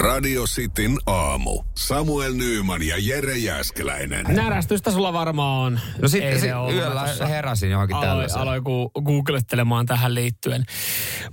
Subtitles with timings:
[0.00, 1.62] Radio Cityn aamu.
[1.76, 4.26] Samuel Nyyman ja Jere Jäskeläinen.
[4.28, 5.80] Närästystä sulla varmaan on.
[6.02, 7.26] No sitten sit yöllä tossa.
[7.26, 8.40] heräsin johonkin Aloin, tällaiseen.
[8.40, 10.64] aloin gu- googlettelemaan tähän liittyen.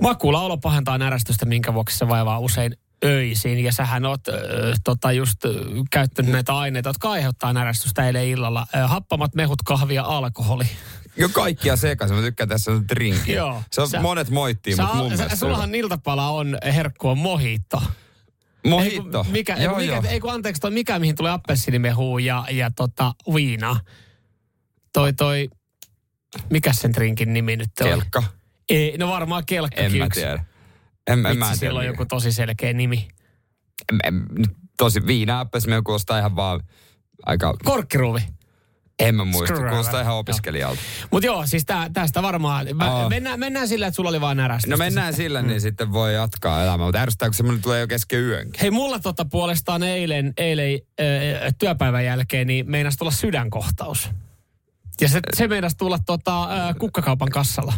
[0.02, 3.64] Makuulaulo pahentaa närästystä, minkä vuoksi se vaivaa usein öisin.
[3.64, 4.36] Ja sähän oot äh,
[4.84, 5.52] tota just äh,
[5.92, 8.68] käyttänyt näitä aineita, jotka aiheuttaa närästystä eilen illalla.
[8.76, 10.66] Äh, happamat, mehut, kahvi ja alkoholi.
[11.18, 12.18] Jo kaikkia sekaisin.
[12.18, 13.34] Mä tykkään tässä on drinki.
[13.34, 13.62] Joo.
[13.72, 17.18] Se on, Sä- monet moittii, Sä, mutta mun sä, mielestä sullahan iltapala on herkku on
[18.68, 19.24] mojito.
[19.26, 20.02] Ei mikä, joo, kun joo.
[20.02, 23.80] mikä, ei kun anteeksi, toi mikä mihin tulee appelsiinimehu ja, ja tota, viina.
[24.94, 25.50] Toi toi,
[26.50, 27.88] mikä sen drinkin nimi nyt on?
[27.88, 28.24] Kelkka.
[28.70, 30.46] Ei, no varmaan kelkka En mä tiedä.
[31.08, 31.74] En, en mä tiedä.
[31.74, 31.92] on mikä.
[31.92, 33.08] joku tosi selkeä nimi.
[33.92, 34.46] En, en,
[34.78, 36.64] tosi viina appelsiini kuulostaa ihan vaan
[37.26, 37.54] aika...
[37.64, 38.20] Korkkiruuvi.
[39.00, 39.46] En mä muista.
[39.46, 39.70] Screwdriver.
[39.70, 40.82] Kuulostaa ihan opiskelijalta.
[41.12, 42.68] Mutta joo, siis tää, tästä varmaan.
[42.74, 43.10] Mä, Aa.
[43.10, 44.74] mennään, mennään sillä, että sulla oli vaan närästystä.
[44.74, 46.86] No mennään sillä, niin sitten voi jatkaa elämää.
[46.86, 48.62] Mutta ärsyttää, kun semmoinen tulee jo kesken yönkin.
[48.62, 54.10] Hei, mulla tota puolestaan eilen, eilen äh, työpäivän jälkeen niin meinas tulla sydänkohtaus.
[55.02, 57.74] Ja se, se meinas tulla tota, äh, kukkakaupan kassalla.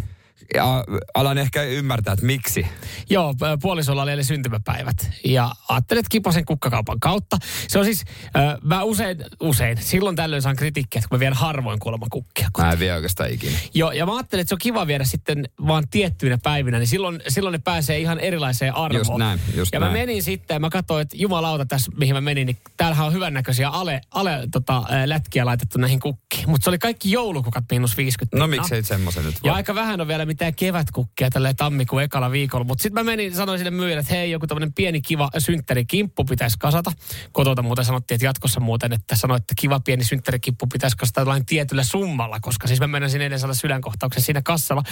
[0.53, 2.67] Ja alan ehkä ymmärtää, että miksi.
[3.09, 5.09] Joo, puolisolla oli syntymäpäivät.
[5.25, 7.37] Ja ajattelin, että kipasen kukkakaupan kautta.
[7.67, 8.03] Se on siis,
[8.37, 12.49] äh, mä usein, usein, silloin tällöin saan kritiikkiä, että kun mä vien harvoin kuulemma kukkia.
[12.57, 13.57] Mä en vie oikeastaan ikinä.
[13.73, 17.21] Joo, ja mä ajattelin, että se on kiva viedä sitten vaan tiettyinä päivinä, niin silloin,
[17.27, 18.99] silloin ne pääsee ihan erilaiseen arvoon.
[18.99, 19.91] Just näin, just ja näin.
[19.91, 23.13] mä menin sitten, ja mä katsoin, että jumalauta tässä, mihin mä menin, niin täällähän on
[23.13, 26.49] hyvännäköisiä ale, ale tota, lätkiä laitettu näihin kukkiin.
[26.49, 29.55] Mutta se oli kaikki joulukukat miinus 50 No miksei semmoisen nyt Ja vaan.
[29.55, 32.65] aika vähän on vielä mitään kevätkukkia tällä tammikuun ekalla viikolla.
[32.65, 36.57] Mutta sitten mä menin, sanoin sille myyjälle, että hei, joku tämmöinen pieni kiva synttärikimppu pitäisi
[36.59, 36.91] kasata.
[37.31, 41.45] Kotota muuten sanottiin, että jatkossa muuten, että sanoi, että kiva pieni synttärikimppu pitäisi kasata jollain
[41.45, 44.83] tietyllä summalla, koska siis mä menen sinne saada sydänkohtauksen siinä kassalla.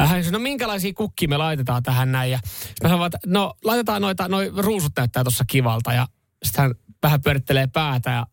[0.00, 2.30] Äh, Hän sanoi, no minkälaisia kukkia me laitetaan tähän näin.
[2.30, 2.38] Ja
[2.82, 5.92] mä sanoin, että no laitetaan noita, noi ruusut näyttää tuossa kivalta.
[5.92, 6.06] Ja
[6.42, 8.26] sitten hän vähän pyörittelee päätä ja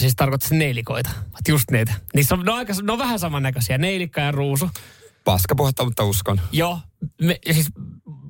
[0.00, 1.10] siis tarkoittaa se neilikoita.
[1.48, 1.94] Just niitä.
[2.14, 4.70] Niissä on, ne on, aika, ne on vähän samannäköisiä, neilikka ja ruusu.
[5.24, 6.40] Paska puhetta, mutta uskon.
[6.52, 6.78] Joo,
[7.22, 7.68] me, ja siis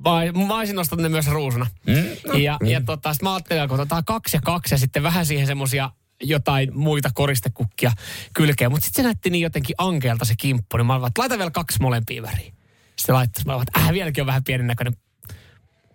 [0.03, 1.67] mä, mä olisin nostanut ne myös ruusuna.
[1.87, 5.25] Mm, ja, ja tota, sit mä ajattelin, että otetaan kaksi ja kaksi ja sitten vähän
[5.25, 5.89] siihen semmosia
[6.21, 7.91] jotain muita koristekukkia
[8.33, 8.71] kylkeen.
[8.71, 11.51] Mutta sitten se näytti niin jotenkin ankeelta se kimppu, niin mä olin, että laita vielä
[11.51, 12.53] kaksi molempia väriä.
[12.95, 14.97] Sitten laittaisi, mä olin, että äh, vieläkin on vähän pienen näköinen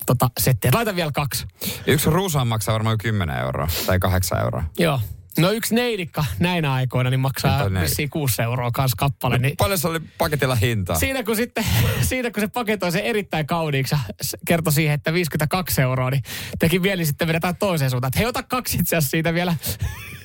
[0.06, 0.68] tota, setti.
[0.72, 1.46] Laita vielä kaksi.
[1.86, 4.64] Yksi ruusuhan maksaa varmaan 10 euroa tai 8 euroa.
[4.78, 5.00] Joo.
[5.38, 9.38] No yksi neidikka näinä aikoina niin maksaa vissiin 6 euroa kanssa kappale.
[9.38, 10.96] Niin Paljon se oli paketilla hintaa?
[10.98, 11.64] Siinä kun sitten,
[12.08, 13.98] siinä kun se paketoi se erittäin kauniiksi ja
[14.46, 16.22] kertoi siihen, että 52 euroa, niin
[16.58, 18.08] teki mieli sitten vedetään toiseen suuntaan.
[18.08, 19.54] Että hei, ota kaksi itse asiassa siitä vielä.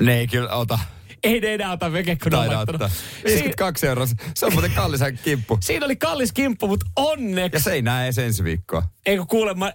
[0.02, 0.79] Ne ei kyllä ota.
[1.23, 2.81] Ei ne enää ota veke, kun on Taida laittanut.
[2.81, 2.97] ottaa.
[3.25, 4.07] Siin, 52 euroa.
[4.35, 5.57] Se on muuten kallis kimppu.
[5.62, 8.84] siinä oli kallis kimppu, mutta Ja onneksi, se ei näe ensi viikkoa.
[9.06, 9.73] eikö kuulemma, äh,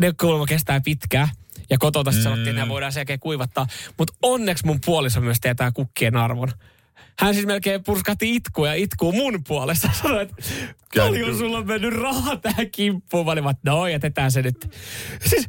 [0.00, 1.28] ne kuulemma kestää pitkään.
[1.70, 2.22] Ja kotota mm.
[2.22, 3.66] sanottiin, että ne voidaan sen jälkeen kuivattaa.
[3.98, 6.48] Mutta onneksi mun puoliso myös tietää kukkien arvon.
[7.18, 9.90] Hän siis melkein purskahti itkua ja itkuu mun puolesta.
[10.02, 10.36] Sanoi, että
[10.96, 13.26] paljon sulla on mennyt rahaa tähän kimppuun.
[13.26, 14.70] Mä olin, että no jätetään se nyt.
[15.26, 15.46] Siis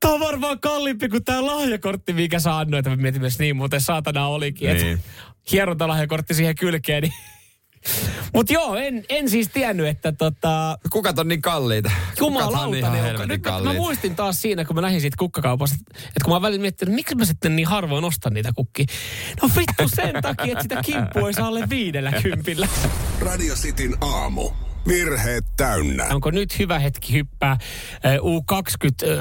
[0.00, 2.86] tää on varmaan kalliimpi kuin tää lahjakortti, mikä sä annoit.
[2.86, 4.76] Mä mietin myös niin, muuten saatana olikin.
[4.76, 4.92] Niin.
[4.92, 5.08] Että
[5.52, 7.02] hierontalahjakortti siihen kylkeen.
[7.02, 7.12] Niin.
[8.34, 11.90] Mutta joo, en, en siis tiennyt, että tota, Kukat on niin kalliita.
[12.18, 13.04] Kukat on Jumalauta, ihan ne on.
[13.04, 13.80] helvetin Nyt mä, mä kalliita.
[13.80, 16.96] muistin taas siinä, kun mä lähdin siitä kukkakaupasta, että kun mä oon välillä miettinyt, että
[16.96, 18.86] miksi mä sitten niin harvoin ostan niitä kukkia.
[19.42, 22.68] No vittu sen takia, että sitä kimppua ei saa alle viidellä kympillä.
[23.20, 24.50] Radio Cityn aamu.
[24.88, 26.04] Virheet täynnä.
[26.04, 27.56] Onko nyt hyvä hetki hyppää
[28.04, 29.18] eh, U20 eh,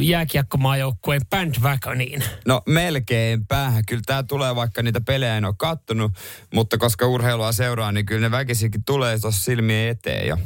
[0.00, 2.24] jääkiekkomaajoukkueen bandwagoniin?
[2.46, 3.82] No melkein päähän.
[3.88, 6.12] Kyllä tämä tulee, vaikka niitä pelejä en ole kattonut,
[6.54, 10.36] mutta koska urheilua seuraa, niin kyllä ne väkisinkin tulee tuossa silmien eteen jo.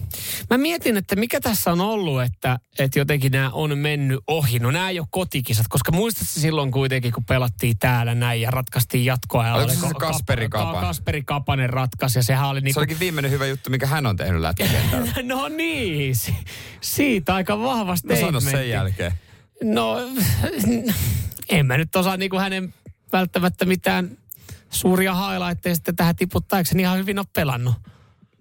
[0.50, 4.58] Mä mietin, että mikä tässä on ollut, että, että jotenkin nämä on mennyt ohi.
[4.58, 9.04] No nämä ei ole kotikisat, koska muistatko silloin kuitenkin, kun pelattiin täällä näin ja ratkaistiin
[9.04, 9.54] jatkoa.
[9.54, 10.80] Oliko se se Kasperi Kapanen?
[10.80, 12.80] Kasperi Kapanen ratkaisi ja sehän oli Se niinku...
[12.80, 15.12] olikin viimeinen hyvä juttu, mikä hän on tehnyt lätkäkentällä.
[15.34, 16.34] No niin, si-
[16.80, 19.12] siitä aika vahva No sano sen jälkeen.
[19.64, 19.96] No,
[21.48, 22.74] en mä nyt osaa niinku hänen
[23.12, 24.18] välttämättä mitään
[24.70, 27.74] suuria highlightteja sitten tähän tiputtaa, eikö se ihan hyvin ole pelannut?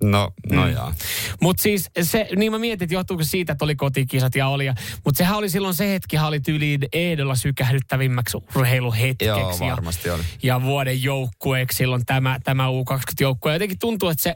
[0.04, 0.72] No, no Mm.
[0.74, 0.94] jaa.
[1.42, 4.66] Mutta siis se, niin mä mietin, että johtuuko siitä, että oli kotikisat ja oli.
[5.06, 9.26] Mutta sehän oli silloin se hetki, hän oli tyyliin ehdolla sykähdyttävimmäksi urheiluhetkeksi.
[9.26, 10.24] Joo, ja- varmasti oli.
[10.44, 13.54] Ja vuoden joukkueeksi silloin tämä, tämä U20-joukkue.
[13.54, 14.36] Jotenkin tuntuu, että se,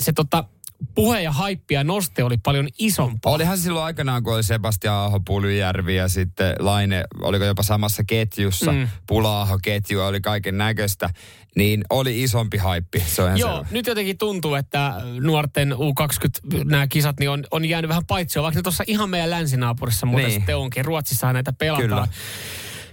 [0.00, 0.44] se tota,
[0.94, 3.32] puhe ja haippi ja noste oli paljon isompaa.
[3.32, 8.04] Olihan se silloin aikanaan, kun oli Sebastian Aho, Pulyjärvi ja sitten Laine, oliko jopa samassa
[8.04, 8.88] ketjussa, Mm.
[9.06, 11.10] Pula-Aho ketju, oli kaiken näköistä,
[11.56, 13.00] niin oli isompi haippi.
[13.06, 13.66] Se on Joo, selvä.
[13.70, 18.58] nyt jotenkin tuntuu, että nuorten U20 nämä kisat niin on, on jäänyt vähän paitsi, vaikka
[18.58, 20.40] ne tuossa ihan meidän länsinaapurissa muuten Niin.
[20.40, 20.84] sitten onkin.
[20.84, 21.88] Ruotsissa näitä pelataan.
[21.88, 22.08] Kyllä.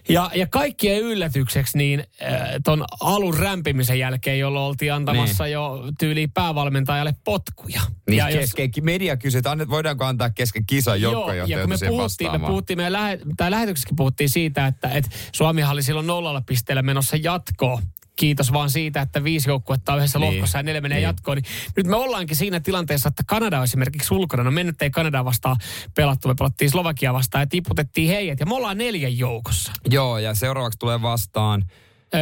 [0.10, 5.54] Ja, ja kaikkien yllätykseksi, niin äh, ton alun rämpimisen jälkeen, jolloin oltiin antamassa niin.
[5.54, 7.82] jo tyyliin päävalmentajalle potkuja.
[8.10, 11.70] Niin ja jos- kesken, media kysyi, että annet- voidaanko antaa kesken kisan Joo, ja kun
[11.70, 16.08] me puhuttiin, me puhuttiin meidän lähe, tai lähetyksessäkin puhuttiin siitä, että, että Suomihan oli silloin
[16.08, 17.84] nollalla pisteellä menossa jatkoon.
[18.19, 20.33] Kiitos vaan siitä, että viisi joukkuetta on yhdessä Niin.
[20.33, 21.04] lohkossa ja neljä menee Niin.
[21.04, 21.38] jatkoon.
[21.38, 21.45] Niin
[21.77, 24.44] nyt me ollaankin siinä tilanteessa, että Kanada on esimerkiksi ulkona.
[24.44, 25.57] No me nyt ei Kanadaa vastaan
[25.95, 28.39] pelattu, me pelattiin Slovakia vastaan ja tiputettiin heidät.
[28.39, 29.71] Ja me ollaan neljän joukossa.
[29.89, 31.66] Joo, ja seuraavaksi tulee vastaan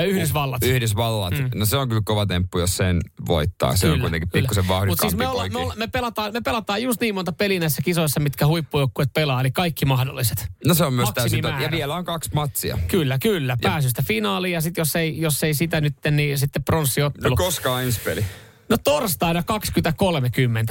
[0.07, 0.63] Yhdysvallat.
[0.63, 1.33] Yhdysvallat.
[1.33, 1.49] Mm.
[1.55, 3.75] No se on kyllä kova temppu, jos sen voittaa.
[3.75, 6.83] Se on kuitenkin pikkusen vauhdikkaampi Mutta siis me, olla, me, olla, me, pelataan, me pelataan
[6.83, 10.47] just niin monta peliä näissä kisoissa, mitkä huippujoukkueet pelaa, eli kaikki mahdolliset.
[10.65, 11.43] No se on myös täysin.
[11.43, 12.77] Ja vielä on kaksi matsia.
[12.87, 13.57] Kyllä, kyllä.
[13.61, 17.29] Pääsystä finaaliin ja sitten jos ei, jos ei sitä nyt, niin sitten pronssiottelu.
[17.29, 18.25] No koska ensi peli?
[18.69, 19.43] No torstaina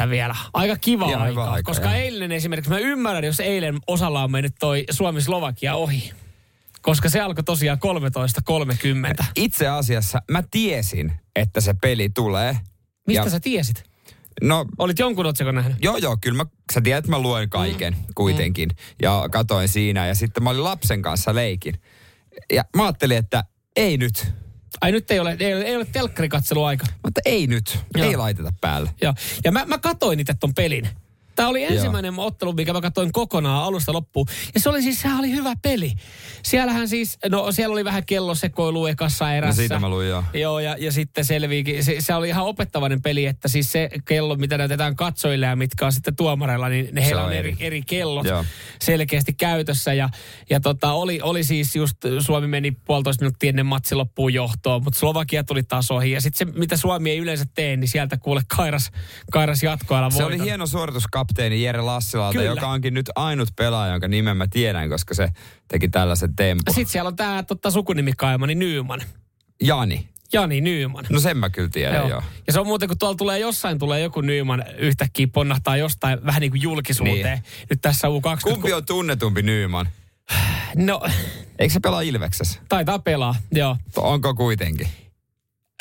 [0.04, 0.36] 20.30 vielä.
[0.52, 1.44] Aika kiva Ihan aika.
[1.44, 1.94] aika, koska joo.
[1.94, 6.12] eilen esimerkiksi, mä ymmärrän, jos eilen osalla on mennyt toi Suomi-Slovakia ohi.
[6.86, 7.78] Koska se alkoi tosiaan
[9.18, 9.24] 13.30.
[9.36, 12.58] Itse asiassa mä tiesin, että se peli tulee.
[13.06, 13.84] Mistä ja, sä tiesit?
[14.42, 15.76] No Olit jonkun otsikon nähnyt?
[15.82, 18.04] Joo, joo, kyllä mä, sä tiedät, että mä luen kaiken mm.
[18.14, 18.70] kuitenkin.
[19.02, 21.74] Ja katoin siinä ja sitten mä olin lapsen kanssa leikin.
[22.52, 23.44] Ja mä ajattelin, että
[23.76, 24.26] ei nyt.
[24.80, 26.86] Ai nyt ei ole, ei ole, ei ole telkkarikatseluaika.
[27.04, 27.78] Mutta ei nyt.
[27.96, 28.06] Joo.
[28.06, 28.90] Ei laiteta päälle.
[29.02, 29.14] Joo.
[29.44, 30.88] Ja mä, mä katoin itse ton pelin.
[31.36, 32.26] Tämä oli ensimmäinen Joo.
[32.26, 34.26] ottelu, mikä mä katsoin kokonaan alusta loppuun.
[34.54, 35.92] Ja se oli siis, sehän oli hyvä peli.
[36.42, 39.62] Siellähän siis, no siellä oli vähän kellosekoilu ekassa erässä.
[39.62, 40.24] No siitä mä luin, joo.
[40.34, 41.84] Joo, ja, ja sitten selviikin.
[41.84, 45.86] Se, se, oli ihan opettavainen peli, että siis se kello, mitä näytetään katsojille ja mitkä
[45.86, 47.66] on sitten tuomareilla, niin ne heillä on on eri, eri.
[47.66, 48.44] eri kellot Joo.
[48.80, 49.92] selkeästi käytössä.
[49.92, 50.08] Ja,
[50.50, 54.98] ja tota, oli, oli siis just, Suomi meni puolitoista minuuttia ennen matsi loppuun johtoon, mutta
[55.00, 56.10] Slovakia tuli taas ohi.
[56.10, 58.90] Ja sitten se, mitä Suomi ei yleensä tee, niin sieltä kuule kairas,
[59.32, 60.40] kairas jatkoajalla Se voiton.
[60.40, 62.50] oli hieno suoritus kapteeni Jere Lassilalta, Kyllä.
[62.50, 65.28] joka onkin nyt ainut pelaaja, jonka nimen mä tiedän, koska se
[65.68, 66.74] teki tällaisen tempun.
[66.74, 69.02] Sitten siellä on tämä totta, sukunimikaimani Nyyman.
[69.62, 70.08] Jani.
[70.32, 71.04] Jani Nyyman.
[71.10, 72.08] No sen mä kyllä tiedän, joo.
[72.08, 72.22] joo.
[72.46, 76.40] Ja se on muuten, kun tuolla tulee jossain, tulee joku Nyyman yhtäkkiä ponnahtaa jostain vähän
[76.40, 77.38] niin kuin julkisuuteen.
[77.38, 77.66] Niin.
[77.70, 78.40] Nyt tässä U20.
[78.42, 79.88] Kumpi on tunnetumpi Nyyman?
[80.76, 81.00] No,
[81.58, 82.60] Eikö se pelaa Ilveksessä?
[82.68, 83.76] taitaa pelaa, joo.
[83.96, 84.88] Onko kuitenkin?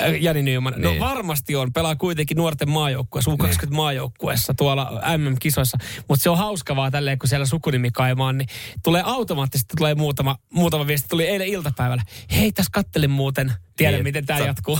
[0.01, 0.74] Äh, Jani Nyyman.
[0.77, 1.00] No Niin.
[1.00, 1.74] varmasti on.
[1.74, 5.77] Pelaa kuitenkin nuorten maajoukkueessa, U20 maajoukkueessa tuolla MM-kisoissa.
[6.09, 8.47] Mutta se on hauska vaan tälleen, kun siellä sukunimi kaimaan, niin
[8.83, 11.07] tulee automaattisesti tulee muutama, muutama viesti.
[11.09, 12.03] Tuli eilen iltapäivällä.
[12.36, 13.53] Hei, tässä kattelin muuten.
[13.77, 14.80] Tiedän, Niin, miten tämä sä- jatkuu.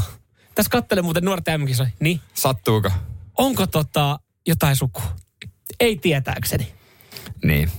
[0.56, 1.90] Tässä kattelin muuten nuorten MM-kisoja.
[2.00, 2.92] Niin, Sattuuko?
[3.38, 5.04] onko tota jotain sukua?
[5.80, 6.74] Ei tietääkseni.
[7.44, 7.70] Niin.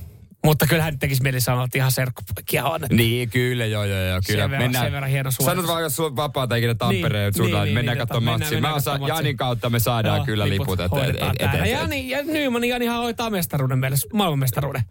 [0.46, 2.84] Mutta kyllähän nyt tekisi mieli sanoa, että ihan serkkupoikia on.
[2.84, 4.42] Että Niin, kyllä, joo, joo, joo, kyllä.
[4.42, 5.56] Sen verran- sen verran hieno suoritus.
[5.56, 8.08] Sanot vaan, jos sulla on vapaata ikinä Tampereen Niin, niin, suuntaan, niin, niin, mennään niin,
[8.08, 8.56] katsomaan mennään- matsia.
[8.56, 10.80] mennään Mä osaan, Janin kautta me saadaan Joo, kyllä liput.
[10.80, 14.82] et- hoidetaan et- et- et- Ja Jani, ja Nyman, Janihan hoitaa mestaruuden meille, maailmanmestaruuden.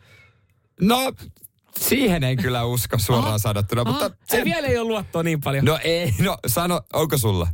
[0.82, 1.14] No,
[1.80, 3.38] siihen en kyllä usko suoraan Aha.
[3.38, 4.06] sanottuna, mutta...
[4.06, 5.66] Aha, se vielä ei ole luottoa niin paljon.
[5.66, 7.48] No ei, no sano, onko sulla?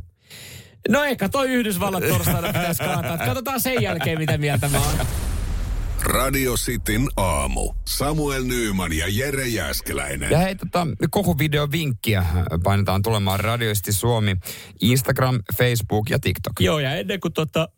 [0.88, 3.18] No ehkä toi Yhdysvallat torstaina pitäisi kaataa.
[3.18, 5.06] Katsotaan sen jälkeen, mitä mieltä mä oon.
[6.04, 7.74] Radio Cityn aamu.
[7.86, 10.30] Samuel Nyyman ja Jere Jäskeläinen.
[10.30, 12.26] Ja hei, tota, kohuvideo vinkkiä
[12.64, 14.36] painetaan tulemaan Radioisti Suomi,
[14.80, 16.52] Instagram, Facebook ja TikTok.
[16.60, 17.68] Joo, ja ennen kuin tota,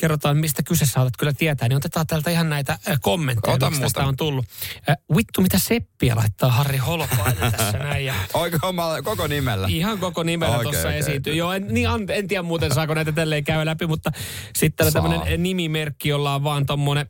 [0.00, 3.80] kerrotaan, mistä kyseessä saatat kyllä tietää, niin otetaan täältä ihan näitä äh, kommentteja, Ota miksi
[3.80, 4.44] tästä on tullut.
[4.90, 8.06] Äh, vittu, mitä seppiä laittaa Harri Holopainen tässä näin.
[8.06, 9.66] Ja Oiko oma, koko nimellä?
[9.70, 11.34] Ihan koko nimellä Okei, tuossa okei, esiintyy.
[11.34, 14.10] Joo, en, niin, an- en tiedä muuten saako näitä tälleen käydä läpi, mutta
[14.56, 17.06] sitten tämmöinen nimimerkki, jolla on vaan tommonen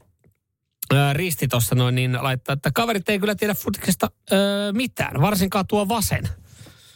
[1.12, 4.38] risti tuossa noin, niin laittaa, että kaverit ei kyllä tiedä futiksesta ää,
[4.72, 6.28] mitään, varsinkaan tuo vasen.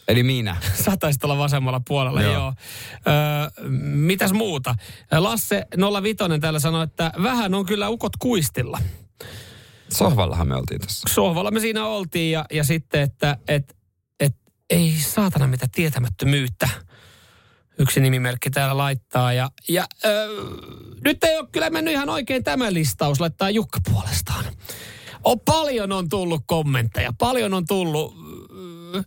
[0.07, 0.57] Eli minä.
[0.85, 2.33] Sataisi olla vasemmalla puolella, joo.
[2.33, 2.43] Joo.
[2.43, 2.53] joo.
[3.07, 4.75] Öö, mitäs muuta?
[5.11, 5.65] Lasse
[6.03, 8.79] 05 täällä sanoi, että vähän on kyllä ukot kuistilla.
[9.89, 11.13] Sohvallahan me oltiin tässä.
[11.13, 13.75] Sohvalla me siinä oltiin ja, ja sitten, että et,
[14.19, 14.35] et,
[14.69, 16.69] ei saatana mitä tietämättömyyttä.
[17.79, 19.33] Yksi nimimerkki täällä laittaa.
[19.33, 20.27] Ja, ja öö,
[21.03, 24.45] nyt ei ole kyllä mennyt ihan oikein tämä listaus, laittaa Jukka puolestaan.
[25.23, 28.15] On, paljon on tullut kommentteja, paljon on tullut.
[28.95, 29.01] öö,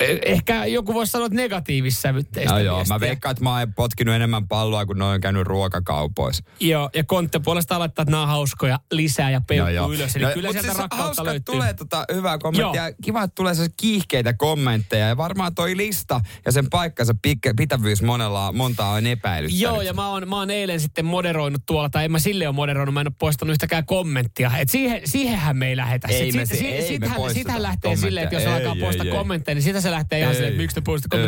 [0.00, 2.94] ehkä joku voisi sanoa että negatiivissävytteistä No joo, viestiä.
[2.94, 6.44] mä veikkaan, että mä oon potkinut enemmän palloa, kun noin on käynyt ruokakaupoissa.
[6.60, 10.16] Joo, ja Kontte puolestaan laittaa, että nämä on hauskoja lisää ja peukku ylös.
[10.16, 11.54] Eli No, kyllä sieltä siis rakkautta löytyy.
[11.54, 12.84] tulee tota hyvää kommenttia.
[12.86, 12.94] Joo.
[13.02, 15.06] Kiva, että tulee kiihkeitä kommentteja.
[15.08, 17.14] Ja varmaan toi lista ja sen paikkansa
[17.56, 19.60] pitävyys monella, monta on epäilyttänyt.
[19.62, 22.54] Joo, ja mä oon, mä oon eilen sitten moderoinut tuolla, tai en mä sille ole
[22.54, 24.50] moderoinut, mä en ole poistanut yhtäkään kommenttia.
[24.58, 26.08] Et siihen, siihenhän me ei lähetä.
[26.08, 28.70] Ei Sit- me si- si- ei me sitähän, sitähän lähtee silleen, että jos kommentteja.
[28.70, 29.16] alkaa Ei, poistaa ei, ei.
[29.18, 30.34] kommentteja, niin sitä se lähtee ihan Ei.
[30.34, 30.74] silleen, että miksi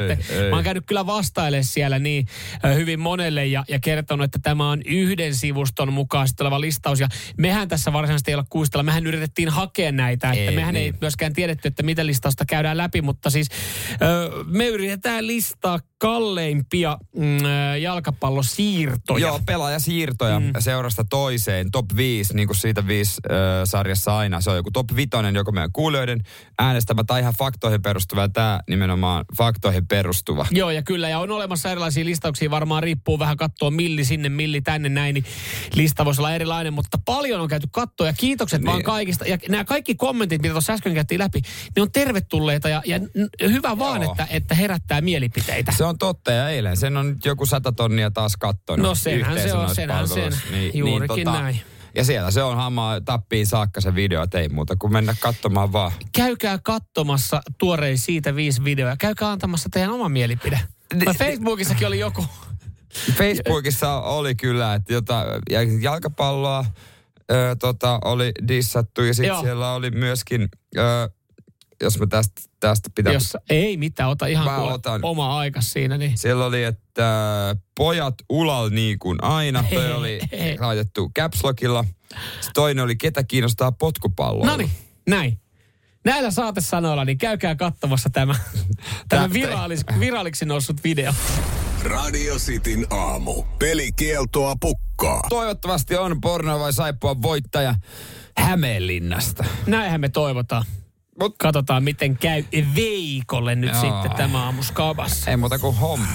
[0.09, 0.19] te.
[0.31, 0.51] Ei, ei.
[0.51, 2.27] Mä oon käynyt kyllä vastailemaan siellä niin
[2.75, 7.01] hyvin monelle ja, ja kertonut, että tämä on yhden sivuston mukaan oleva listaus.
[7.01, 8.83] Ja mehän tässä varsinaisesti ei olla kuistella.
[8.83, 10.95] Mehän yritettiin hakea näitä, että Ei, mehän ei niin.
[11.01, 13.49] myöskään tiedetty, että mitä listausta käydään läpi, mutta siis
[14.03, 19.27] ö, me yritetään listaa kalleimpia mm, ö, jalkapallosiirtoja.
[19.27, 20.53] Joo, pelaajasiirtoja mm.
[20.59, 24.41] seurasta toiseen, top 5, niin kuin siitä 5 äh, sarjassa aina.
[24.41, 26.21] Se on joku top 5, joko meidän kuulijoiden
[26.59, 28.21] äänestämä tai ihan faktoihin perustuva.
[28.21, 30.47] Ja tämä nimenomaan faktoihin perustuva.
[30.51, 34.61] Joo, ja kyllä, ja on olemassa erilaisia listauksia, varmaan riippuu vähän katsoa milli sinne, milli
[34.61, 35.25] tänne näin, niin
[35.75, 38.67] lista voisi olla erilainen, mutta paljon on käyty kattoa, ja kiitokset niin.
[38.67, 39.25] vaan kaikista.
[39.25, 41.43] Ja nämä kaikki kommentit, mitä tuossa äsken käytiin läpi,
[41.77, 43.01] ne on tervetulleita, ja, ja
[43.49, 44.13] hyvä vaan, Joo.
[44.13, 45.73] että, että herättää mielipiteitä.
[45.77, 46.77] Se on totta ja eilen.
[46.77, 48.87] Sen on nyt joku sata tonnia taas kattonut.
[48.87, 50.17] No senhän se on, senhän sen.
[50.17, 50.79] palveluissa.
[50.79, 51.61] Juurikin näin.
[51.95, 55.73] Ja siellä se on hammaa tappiin saakka se video, että ei muuta kuin mennä katsomaan
[55.73, 55.93] vaan.
[56.13, 60.61] Käykää katsomassa tuorein siitä viisi videoa, käykää antamassa teidän oma mielipide.
[61.05, 62.25] Tai Facebookissakin oli joku.
[63.13, 66.65] Facebookissa oli kyllä, että jota, ja jalkapalloa
[67.31, 71.11] ö, tota, oli dissattu ja sitten siellä oli myöskin, ö,
[71.83, 73.13] jos mä tästä, tästä pitää...
[73.13, 75.01] Jos, ei mitään, ota ihan Mä kuule otan.
[75.03, 75.99] oma aika siinä.
[75.99, 76.19] Niin.
[76.19, 79.65] Siellä oli, että pojat ulal niin kuin aina.
[79.75, 80.21] Toi oli
[80.61, 81.85] laitettu caps lockilla.
[82.15, 84.47] Sitten toinen oli, ketä kiinnostaa potkupalloa.
[84.47, 84.71] No niin,
[85.09, 85.41] näin.
[86.05, 88.35] Näillä saatesanoilla, niin käykää katsomassa tämä,
[89.09, 91.13] tämä viraalis, viraaliksi noussut video.
[91.85, 93.43] Radio Cityn aamu.
[93.59, 95.23] Pelikieltoa pukkaa.
[95.29, 97.75] Toivottavasti on porno vai saippua voittaja
[98.39, 99.45] Hämeenlinnasta.
[99.67, 100.65] Näinhän me toivotaan.
[101.23, 102.45] Mut- Katsotaan, miten käy
[102.77, 103.81] Veikolle nyt Joo.
[103.81, 105.31] sitten tämä aamuskavassa.
[105.31, 106.07] Ei muuta kuin hommi.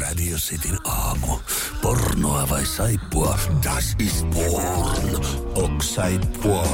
[0.00, 1.38] Radio Cityn aamu.
[1.82, 3.38] Pornoa vai saippua?
[3.64, 5.24] Das ist porn.
[5.54, 6.66] Ok saippua.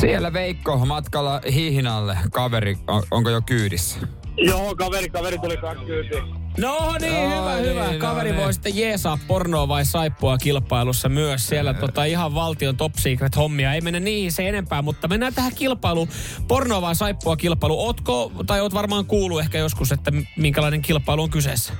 [0.00, 2.18] Siellä Veikko matkalla hihinalle.
[2.32, 3.98] Kaveri, on, onko jo kyydissä?
[4.36, 6.22] Joo, kaveri, kaveri tuli kaksi kyytiä.
[6.58, 7.92] No niin, No hyvä, niin, hyvä.
[7.92, 8.42] no Kaveri niin.
[8.42, 11.46] voi sitten jeesaa pornoa vai saippua kilpailussa myös.
[11.46, 13.74] Siellä tota, ihan valtion top secret hommia.
[13.74, 16.08] Ei mennä niihin se enempää, mutta mennään tähän kilpailuun.
[16.48, 17.80] Pornoa vai saippua kilpailu.
[17.80, 21.72] Ootko, tai oot varmaan kuullut ehkä joskus, että minkälainen kilpailu on kyseessä?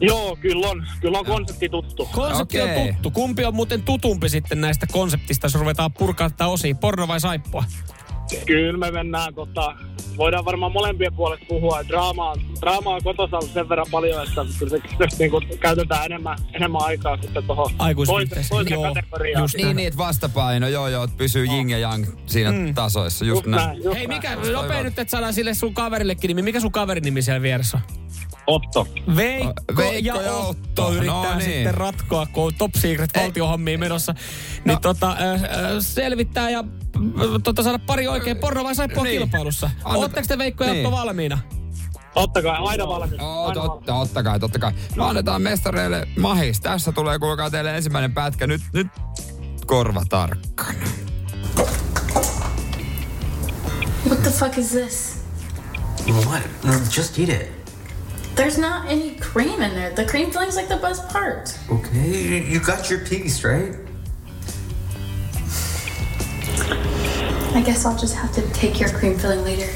[0.00, 0.86] Joo, kyllä on.
[1.00, 2.08] Kyllä on konsepti tuttu.
[2.12, 2.88] Konsepti Okei.
[2.88, 3.10] on tuttu.
[3.10, 6.74] Kumpi on muuten tutumpi sitten näistä konseptista, jos ruvetaan purkaa tätä osia?
[6.74, 7.64] Porno vai saippua?
[8.46, 9.74] Kyllä me mennään, tota,
[10.16, 11.88] voidaan varmaan molempien puolesta puhua.
[11.88, 14.78] Draamaa, draamaa on kotosalla sen verran paljon, että kyllä
[15.08, 17.70] se niin kuin, käytetään enemmän, enemmän aikaa sitten tuohon
[18.48, 19.42] toiseen joo, kategoriaan.
[19.42, 22.74] just Niin, niin, että vastapaino, joo, joo, että pysyy jing ja yang siinä mm.
[22.74, 23.66] tasoissa, just, Just näin.
[23.66, 26.42] näin, just Hei, mikä, nopea nyt, että saadaan sille sun kaverillekin nimi.
[26.42, 27.82] Mikä sun kaverin nimi siellä vieressä on?
[28.46, 28.88] Otto.
[29.16, 30.48] Veikko, Veikko ja, ja Otto,
[30.86, 30.92] Otto.
[30.94, 31.42] yrittää No niin.
[31.50, 34.14] sitten ratkoa, kun on top secret valtiohommia menossa.
[34.64, 34.80] Niin No.
[34.80, 35.50] tota, äh, äh,
[35.80, 36.58] selvittää ja
[36.96, 37.02] äh,
[37.44, 39.18] tota, saada pari oikein porno vai saippua Niin.
[39.18, 39.70] kilpailussa.
[39.84, 40.86] Oletteko te Veikko ja Niin.
[40.86, 41.38] Otto valmiina?
[42.14, 43.20] Ottakaa, aina valmis.
[43.20, 43.74] Oo, Aina valmis.
[43.86, 44.72] totta, totta kai, totta kai.
[44.96, 46.60] No annetaan mestareille mahis.
[46.60, 48.46] Tässä tulee kuulkaa teille ensimmäinen pätkä.
[48.46, 48.86] Nyt, nyt
[49.66, 50.78] korva tarkkana.
[54.06, 55.16] What the fuck is this?
[56.26, 56.42] What?
[56.64, 57.55] No, just eat it.
[58.36, 59.90] There's not any cream in there.
[59.94, 61.58] The cream filling's like the best part.
[61.70, 63.74] Okay, you, you got your piece, right?
[67.54, 69.68] I guess I'll just have to take your cream filling later.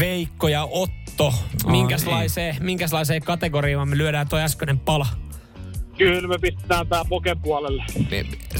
[0.00, 1.34] Veikko ja Otto.
[1.66, 5.06] Minkäslaiseen, minkälaiseen kategoriaan me lyödään toi äskeinen pala?
[5.98, 7.84] Kyllä me pistetään tää pokepuolelle.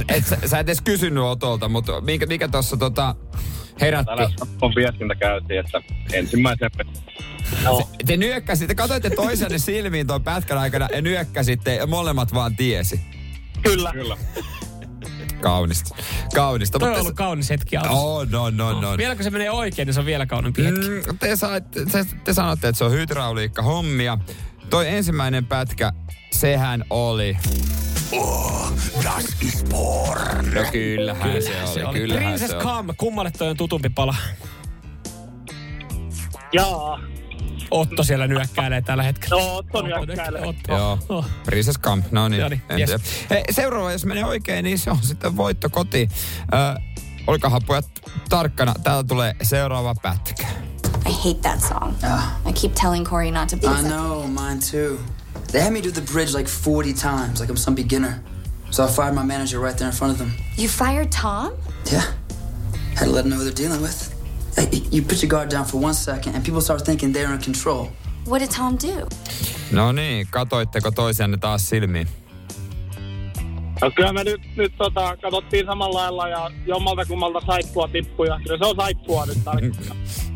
[0.09, 3.15] Et, sä, sä et edes kysynyt Otolta, mutta mikä, mikä tuossa tota,
[3.81, 4.07] herätti?
[4.07, 6.71] Täällä on viestintä käytiin, että ensimmäisen
[7.65, 7.89] Joo.
[8.07, 13.01] Te nyökkäsitte, katsoitte toisenne silmiin tuon pätkän aikana ja nyökkäsitte ja molemmat vaan tiesi.
[13.63, 13.93] Kyllä.
[13.93, 14.17] Kyllä.
[15.41, 15.95] Kaunista.
[16.35, 16.79] Kaunista.
[16.79, 17.97] Toi on ollut kaunis hetki alussa.
[17.97, 18.97] Oh, no, no, no.
[18.97, 20.89] Vielä kun se menee oikein, niin se on vielä kauniimpi hetki.
[20.89, 24.19] Mm, te, saitte, te, te sanotte, että se on hydrauliikka hommia.
[24.71, 25.93] Toi ensimmäinen pätkä,
[26.33, 27.37] sehän oli...
[28.13, 28.73] Oh,
[29.05, 30.55] das ist porn.
[30.55, 31.99] No kyllähän se oli, se oli.
[31.99, 32.65] kyllähän Princess se oli.
[32.65, 34.15] Come, kummalle toi on tutumpi pala?
[36.53, 37.01] Jaa.
[37.71, 39.43] Otto siellä nyökkäilee tällä hetkellä.
[39.43, 40.43] No, Otto nyökkäilee.
[40.47, 40.73] Otto.
[40.77, 41.27] Joo, Oh.
[41.45, 42.41] Princess Camp, no niin.
[42.41, 42.91] Joo niin, en yes.
[43.31, 46.11] Hei, seuraava, jos menee oikein, niin se on sitten voitto kotiin.
[46.55, 46.81] Ö,
[47.27, 47.87] olkaahan pojat
[48.29, 48.75] tarkkana.
[48.83, 50.47] Täältä tulee seuraava pätkä.
[51.09, 51.95] I hate that song.
[52.49, 54.99] I keep telling Corey not to play I know, mine too.
[55.53, 58.23] They had me do the bridge like 40 times, like I'm some beginner.
[58.71, 60.33] So I fired my manager right there in front of them.
[60.57, 61.53] You fired Tom?
[61.93, 62.01] Yeah.
[62.97, 64.09] Had to let them know who they're dealing with.
[64.91, 67.89] You put your guard down for one second, and people start thinking they're in control.
[68.25, 69.07] What did Tom do?
[69.73, 72.09] No niin, katoitteko toisianne taas silmiin?
[73.83, 78.41] No kyllä me nyt, nyt tota, katsottiin samalla lailla ja jommalta kummalta saippua tippui ja
[78.45, 79.95] kyllä se on saippua nyt tällä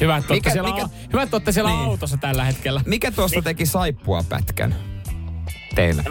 [0.00, 1.80] Hyvä, että Mikä- siellä, mikä- hyvä, että olette siellä Niin.
[1.88, 2.80] autossa tällä hetkellä.
[2.86, 4.70] Mikä tuosta teki saippua pätkän?
[4.70, 6.02] Mä tiedä,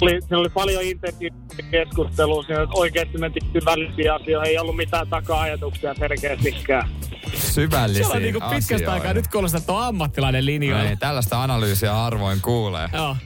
[0.00, 5.94] oli, siinä oli paljon intensiivistä keskustelua, siinä oikeasti mentiin syvällisiä asioihin, ei ollut mitään taka-ajatuksia
[5.94, 6.88] selkeästikään.
[7.34, 10.90] Syvällisiin Siellä on niinku pitkästä aikaa nyt kuulostaa, että on ammattilainen linjoilla.
[10.90, 12.88] Ei, tällaista analyysiä harvoin kuulee.
[12.92, 13.16] Joo.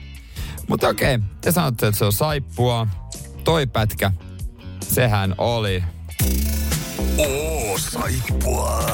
[0.68, 2.86] Mutta okei, te sanotte, että se on saippua.
[3.44, 4.10] Toi pätkä,
[4.82, 5.82] sehän oli...
[7.18, 8.84] Oo, saippua.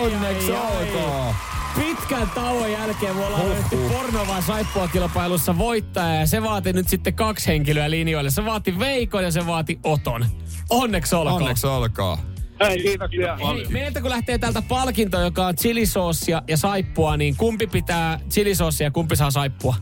[0.00, 1.34] Onneksi olkoon.
[1.74, 6.88] Pitkän tauon jälkeen me ollaan löydetty porno vai saippua kilpailussa voittaja ja se vaati nyt
[6.88, 8.30] sitten kaksi henkilöä linjoille.
[8.30, 10.26] Se vaati Veikon ja se vaati Oton.
[10.70, 11.42] Onneksi olkoon.
[11.42, 12.18] Onneksi olkoon.
[12.60, 13.36] Hei, kiitoksia.
[13.36, 18.86] Hei, meiltä kun lähtee täältä palkinto, joka on chilisoosia ja saippua, niin kumpi pitää chilisoosia
[18.86, 19.76] ja kumpi saa saippua?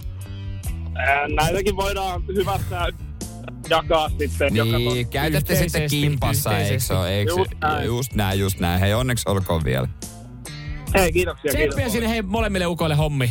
[1.35, 2.87] Näitäkin voidaan hyvässä
[3.70, 4.56] jakaa sitten.
[4.56, 7.22] joka Niin, to- käytätte sitten kimpassa, eikö se ole?
[7.22, 7.86] Just näin.
[7.86, 8.80] Just näin, just näin.
[8.80, 9.88] Hei, onneksi olkoon vielä.
[10.94, 11.50] Hei, kiitoksia.
[11.52, 11.92] Tsemppiä kiitos.
[11.92, 13.30] sinne hei molemmille ukoille hommi.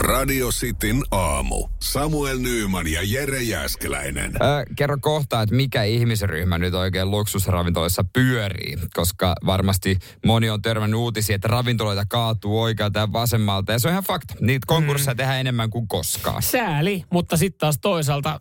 [0.00, 1.68] Radio Cityn aamu.
[1.82, 4.32] Samuel Nyyman ja Jere Jäskeläinen.
[4.34, 11.00] Ö, kerro kohta, että mikä ihmisryhmä nyt oikein luksusravintoloissa pyörii, koska varmasti moni on törmännyt
[11.00, 13.72] uutisia, että ravintoloita kaatuu oikealta ja vasemmalta.
[13.72, 14.34] Ja se on ihan fakta.
[14.40, 15.16] Niitä konkursseja mm.
[15.16, 16.42] tehdään enemmän kuin koskaan.
[16.42, 18.40] Sääli, mutta sitten taas toisaalta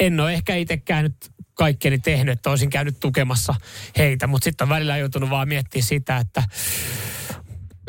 [0.00, 1.16] en ole ehkä itsekään nyt
[1.54, 3.54] kaikkeni tehnyt, että olisin käynyt tukemassa
[3.98, 6.42] heitä, mutta sitten on välillä joutunut vaan miettimään sitä, että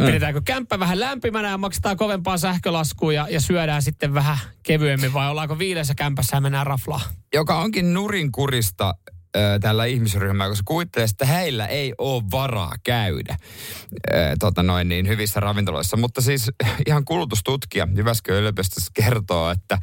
[0.05, 5.29] pidetäänkö kämppä vähän lämpimänä ja maksetaan kovempaa sähkölaskua ja, ja syödään sitten vähän kevyemmin vai
[5.29, 7.01] ollaanko viidessä kämpässä ja mennään raflaa?
[7.33, 8.95] Joka onkin nurinkurista
[9.37, 13.37] ö, tällä ihmisryhmällä, koska kuvittelee, että heillä ei ole varaa käydä
[14.13, 15.97] ö, tota noin niin, hyvissä ravintoloissa.
[15.97, 16.51] Mutta siis
[16.87, 19.77] ihan kulutustutkija Jyväskylän yliopistossa kertoo, että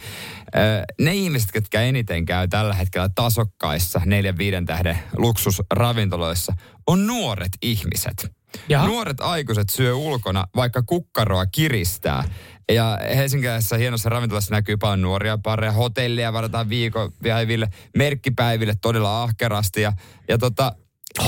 [0.57, 0.59] ö,
[1.01, 6.53] ne ihmiset, jotka eniten käy tällä hetkellä tasokkaissa neljän viiden tähden luksusravintoloissa,
[6.87, 8.33] on nuoret ihmiset.
[8.69, 8.87] Jaha.
[8.87, 12.25] Nuoret aikuiset syö ulkona, vaikka kukkaroa kiristää.
[12.73, 15.73] Ja Helsingissä hienossa ravintolassa näkyy paljon nuoria pareja.
[15.73, 19.81] Hotellia varataan viikonpäiville, merkkipäiville todella ahkerasti.
[19.81, 19.93] Ja,
[20.29, 20.73] ja tota,
[21.17, 21.27] Toi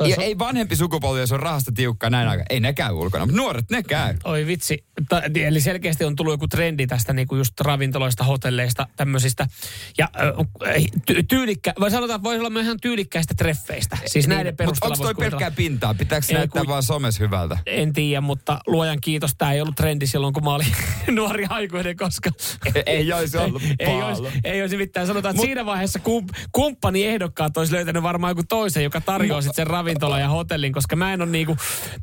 [0.00, 2.46] ja on- ei vanhempi sukupolvi, jos on rahasta tiukkaa näin aikaa.
[2.50, 4.14] Ei ne käy ulkona, mutta nuoret ne käy.
[4.24, 4.84] Oi vitsi.
[5.46, 9.46] Eli selkeästi on tullut joku trendi tästä niin kuin just ravintoloista, hotelleista, tämmöisistä.
[9.98, 10.08] Ja
[11.06, 13.98] ty, tyylikkä, vai sanotaan, että voisi olla myös ihan tyylikkäistä treffeistä.
[14.06, 15.94] Siis näiden Mutta perusteella onko toi pelkkää pintaa?
[15.94, 17.58] Pitääkö Ei, näyttää kun- vaan somessa hyvältä?
[17.66, 20.66] En tiedä, mutta luojan kiitos, tämä ei ollut trendi silloin, kun mä olin
[21.16, 22.30] nuori aikuinen, koska...
[22.86, 24.04] Ei olisi ollut ei, paljon.
[24.04, 25.06] olisi, ei olisi mitään.
[25.06, 29.56] Sanotaan, että siinä vaiheessa kum, kumppani ehdokkaat olisi löytänyt varmaan joku toisen, joka tarjoaa sitten
[29.56, 31.56] sen ravintola ja hotellin, koska mä en ole niinku,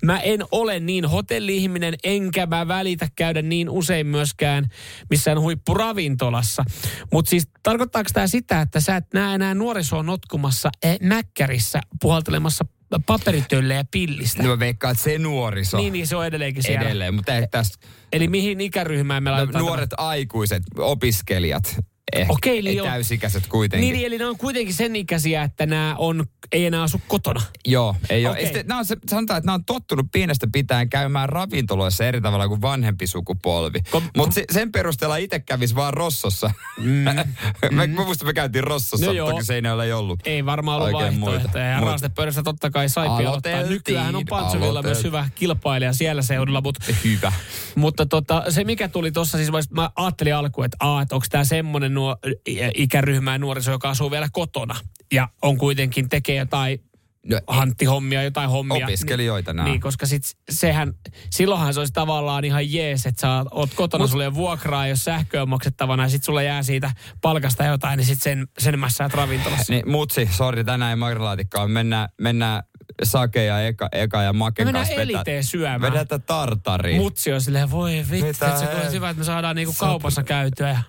[0.03, 4.67] mä en ole niin hotelli-ihminen, enkä mä välitä käydä niin usein myöskään
[5.09, 6.63] missään huippuravintolassa.
[7.11, 12.65] Mutta siis tarkoittaako tämä sitä, että sä et näe enää nuorisoa notkumassa eh, mäkkärissä puhaltelemassa
[13.05, 14.43] paperitölle ja pillistä?
[14.43, 16.85] No mä veikkaan, että se nuoriso Niin, niin se on edelleenkin siellä.
[16.85, 21.77] edelleen, mutta ei tästä Eli mihin ikäryhmään me no, laitetaan nuoret aikuiset, opiskelijat,
[22.13, 23.93] ehkä Okei, eli ei on- täysikäiset kuitenkin.
[23.93, 27.41] Niin, eli ne on kuitenkin sen ikäisiä, että nämä on, ei enää asu kotona.
[27.65, 28.32] Joo, ei ole.
[28.32, 28.43] Okay.
[28.45, 32.47] Sitten, nämä on se, sanotaan, että nämä on tottunut pienestä pitäen käymään ravintoloissa eri tavalla
[32.47, 33.80] kuin vanhempi sukupolvi.
[34.17, 36.52] Mutta se, sen perusteella itse kävisi vaan Rossossa.
[36.78, 36.86] Mm.
[37.71, 39.32] mä, mä muistan, me käytiin Rossossa, No joo.
[39.32, 40.19] toki Seinäjoella ei ollut.
[40.26, 41.65] Ei varmaan ollut vaihtoehtoja.
[41.65, 41.89] Ja muita.
[41.91, 43.63] raastepöydästä totta kai saipi aloittaa.
[43.63, 46.62] Nykyään on Pantsovilla myös hyvä kilpailija siellä seudulla.
[46.62, 47.32] Mutta, Hyvä.
[47.76, 51.93] mutta tota, se mikä tuli tuossa, siis mä- ajattelin alkuun, että, että onko tämä semmoinen
[52.01, 54.75] nuo, i- ikäryhmä ja nuoriso, joka asuu vielä kotona.
[55.13, 56.83] Ja on kuitenkin tekee jotain
[57.25, 58.85] No, hanttihommia, jotain hommia.
[58.85, 59.69] Opiskelijoita nämä.
[59.69, 60.93] Niin, koska sit sehän,
[61.29, 65.03] silloinhan se olisi tavallaan ihan jees, että sä oot kotona, Mut, sulle ei vuokraa, jos
[65.03, 69.13] sähkö on maksettavana, ja sit sulle jää siitä palkasta jotain, niin sit sen, sen mässäät
[69.13, 69.73] ravintolassa.
[69.73, 71.67] Niin, mutsi, sori, tänään ei makrilaatikkoa.
[71.67, 72.63] Mennään, mennään
[73.03, 75.93] Sake ja Eka, Eka ja Maken Me kanssa mennään eliteen syömään.
[75.93, 77.01] Vedetään tartariin.
[77.01, 80.69] Mutsi on silleen, voi vittu, että se olisi hyvä, että me saadaan niinku kaupassa käytyä.
[80.69, 80.81] Ja...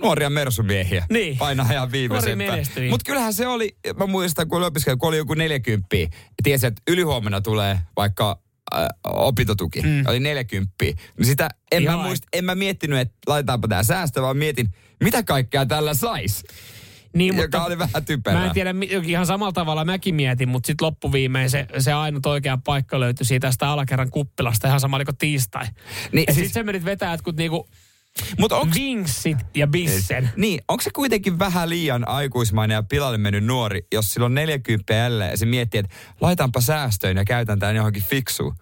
[0.00, 1.06] nuoria mersumiehiä.
[1.10, 1.38] Niin.
[1.38, 2.90] Painaa ihan viimeisen Nuoria menestyjiä.
[2.90, 5.86] Mutta kyllähän se oli, mä muistan, kun oli kun oli joku 40,
[6.42, 8.40] tiesi, että ylihuomenna tulee vaikka
[8.74, 9.80] äh, opintotuki.
[9.82, 10.04] Mm.
[10.06, 10.74] Oli 40.
[10.84, 14.68] Niin sitä en mä, muist, en mä miettinyt, että laitetaanpa tää säästö, vaan mietin,
[15.04, 16.44] mitä kaikkea tällä sais.
[17.14, 18.40] Niin, Joka oli vähän typerää.
[18.40, 18.74] Mä en tiedä,
[19.06, 23.46] ihan samalla tavalla mäkin mietin, mutta sitten loppuviimein se, se ainut oikea paikka löytyi siitä
[23.46, 25.66] tästä alakerran kuppilasta, ihan sama oliko tiistai.
[26.12, 27.68] Niin, ja siis- sitten sä menit vetää jotkut niinku
[28.38, 30.30] Mut onks, vinksit ja bissen.
[30.36, 34.94] niin, onko se kuitenkin vähän liian aikuismainen ja pilalle mennyt nuori, jos sillä on 40
[34.94, 38.54] jälleen ja se miettii, että laitanpa säästöön ja käytän tämän johonkin fiksuun.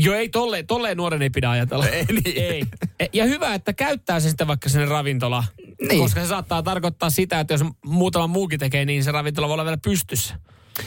[0.00, 1.86] Joo, ei tolleen, tolleen nuoren ei pidä ajatella.
[1.88, 2.42] Ei niin.
[2.52, 2.64] ei.
[3.00, 5.44] E- Ja hyvä, että käyttää se sitten vaikka sinne ravintolaan.
[5.88, 6.00] Niin.
[6.02, 9.64] Koska se saattaa tarkoittaa sitä, että jos muutama muukin tekee, niin se ravintola voi olla
[9.64, 10.40] vielä pystyssä.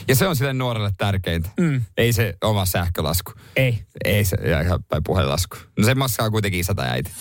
[0.07, 1.49] Ja se on sille nuorelle tärkeintä.
[1.59, 1.81] Mm.
[1.97, 3.31] Ei se oma sähkölasku.
[3.55, 3.79] Ei.
[4.05, 5.57] Ei se, ja päin puhelinlasku.
[5.77, 7.11] No se maskaa kuitenkin isä tai äiti.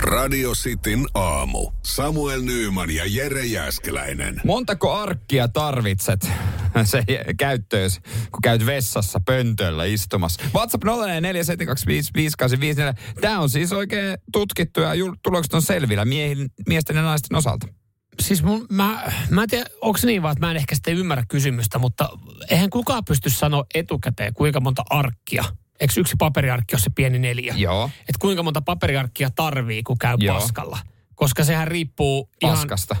[0.00, 1.70] Radio Cityn aamu.
[1.84, 4.40] Samuel Nyyman ja Jere Jäskeläinen.
[4.44, 6.28] Montako arkkia tarvitset
[6.84, 7.04] se
[7.38, 7.90] käyttöön,
[8.32, 10.42] kun käyt vessassa pöntöllä istumassa?
[10.54, 10.88] WhatsApp 0447255854.
[13.20, 14.90] Tämä on siis oikein tutkittu ja
[15.22, 17.66] tulokset on selvillä miehin, miesten ja naisten osalta.
[18.20, 21.24] Siis mun, mä, mä en tiedä, onko niin vaan, että mä en ehkä sitten ymmärrä
[21.28, 22.08] kysymystä, mutta
[22.50, 25.44] eihän kukaan pysty sanoa etukäteen, kuinka monta arkkia.
[25.80, 27.54] Eikö yksi paperiarkki ole se pieni neljä?
[27.56, 27.90] Joo.
[28.00, 30.34] Että kuinka monta paperiarkkia tarvii, kun käy Joo.
[30.40, 30.78] paskalla.
[31.14, 32.96] Koska sehän riippuu ihan, Paskasta.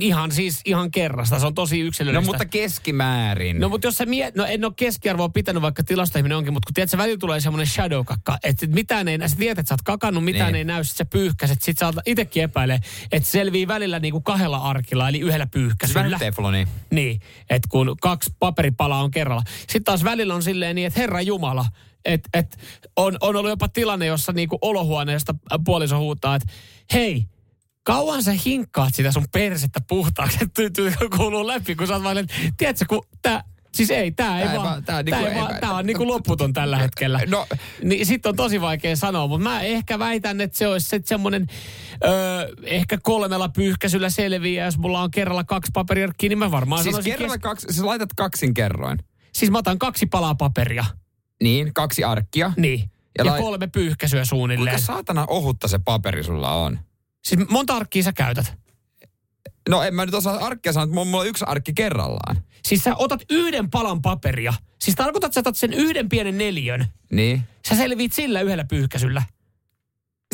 [0.00, 1.38] ihan siis ihan kerrasta.
[1.38, 2.26] Se on tosi No yksilöllistä.
[2.26, 3.60] mutta keskimäärin.
[3.60, 6.74] No mutta jos sä miet, no en ole keskiarvoa pitänyt, vaikka tilastoihminen onkin, mutta kun
[6.74, 9.82] tiedät, sä välillä tulee semmoinen shadow kakka, että mitään ei, sä tiedät, että sä oot
[9.82, 10.58] kakannut, mitään Niin.
[10.58, 12.80] ei näy, sit sä pyyhkäset, sit sä oot itekin epäilee,
[13.12, 16.04] että se selvii välillä niinku kahdella arkilla, eli yhdellä Siis pyyhkäisyllä.
[16.04, 16.68] vähän tefloni.
[16.90, 19.42] Niin, että kun kaksi paperipalaa on kerralla.
[19.60, 21.66] Sitten taas välillä on silleen niin, että Herra Jumala,
[22.04, 22.58] että et
[22.96, 25.34] on, on ollut jopa tilanne, jossa niinku olohuoneesta
[25.64, 26.52] puoliso huutaa, että
[26.92, 27.24] hei,
[27.82, 30.62] kauan sä hinkkaat sitä sun persettä puhtaaksi, että
[31.16, 32.16] kuuluu läpi, kun sä oot vaan,
[32.56, 36.06] tiedätkö, kun tää, siis ei, tää ei vaan, tää, niinku ei vaan, tää on niinku
[36.06, 37.20] loputon tällä hetkellä.
[37.26, 37.46] No.
[37.82, 41.46] Niin sit on tosi vaikea sanoa, mutta mä ehkä väitän, että se olisi se semmoinen,
[42.04, 46.92] öö, ehkä kolmella pyyhkäisyllä selviää, jos mulla on kerralla kaksi paperiarkkia, niin mä varmaan Siis
[46.92, 48.98] sanoisin kerralla kes- kaksi, siis laitat kaksin kerroin.
[49.32, 50.84] Siis mä otan kaksi palaa paperia.
[51.42, 52.52] Niin, kaksi arkkia.
[52.56, 52.80] Niin.
[52.80, 54.74] Ja, Ja lai- kolme pyyhkäisyä suunnilleen.
[54.76, 56.78] Kuinka saatana ohutta se paperi sulla on?
[57.24, 58.54] Siis monta arkkia sä käytät?
[59.68, 62.36] No en mä nyt osaa arkkia sanoa, että mulla on yksi arkki kerrallaan.
[62.64, 64.54] Siis sä otat yhden palan paperia.
[64.80, 66.86] Siis tarkoitat, että sä otat sen yhden pienen neljön.
[67.12, 67.42] Niin.
[67.68, 69.22] Sä selviit sillä yhdellä pyyhkäisyllä.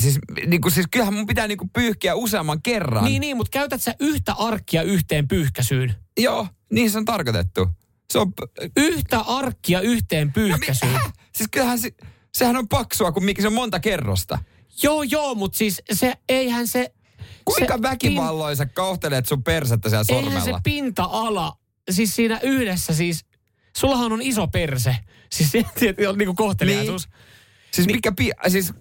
[0.01, 3.05] Siis, niin kuin, siis kyllähän mun pitää niin kuin pyyhkiä useamman kerran.
[3.05, 5.95] Niin, niin, mutta käytät sä yhtä arkkia yhteen pyyhkäisyyn?
[6.19, 7.69] Joo, niin se on tarkoitettu.
[8.12, 8.33] Se on...
[8.77, 10.92] Yhtä arkkia yhteen pyyhkäisyyn?
[10.92, 11.12] Häh?
[11.35, 11.90] Siis kyllähän se,
[12.35, 14.38] sehän on paksua, kun mikä se on monta kerrosta.
[14.83, 16.95] Joo, joo, mutta siis se, eihän se...
[17.45, 20.61] Kuinka se väkivalloin sä kohtelet sun persettä siellä Eihän se sormella?
[20.64, 21.59] pinta-ala,
[21.90, 23.25] siis siinä yhdessä siis...
[23.77, 24.97] Sullahan on iso perse.
[25.33, 25.64] Siis se
[26.09, 27.09] on niinku kohteliaisuus.
[27.73, 28.31] Siis mikä pi...
[28.49, 28.73] Siis,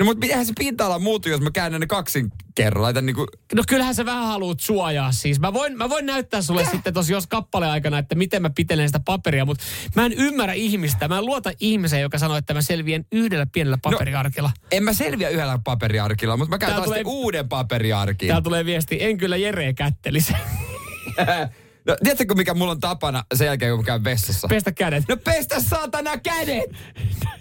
[0.00, 2.82] no mutta eihän se pinta-ala muutu, jos mä käännän ne kaksin kerran.
[2.82, 3.26] Laitan niinku...
[3.54, 5.40] No kyllähän sä vähän haluat suojaa siis.
[5.40, 8.88] Mä voin, mä voin näyttää sulle sitten tosi jos kappale aikana, että miten mä pitelen
[8.88, 9.64] sitä paperia, mutta
[9.96, 11.08] mä en ymmärrä ihmistä.
[11.08, 14.50] Mä en luota ihmiseen, joka sanoo, että mä selviän yhdellä pienellä paperiarkilla.
[14.72, 17.04] En mä selviä yhdellä paperiarkilla, mutta mä käyn Täällä taas tulee...
[17.04, 18.26] tulee- uuden paperiarkin.
[18.28, 20.32] Täällä tulee viesti, en kyllä Jere kättelisi.
[21.86, 24.48] No, tiedättekö mikä mulla on tapana sen jälkeen, kun mä käyn vessassa?
[24.48, 25.04] Pestä kädet.
[25.08, 26.70] No pestä saatana kädet!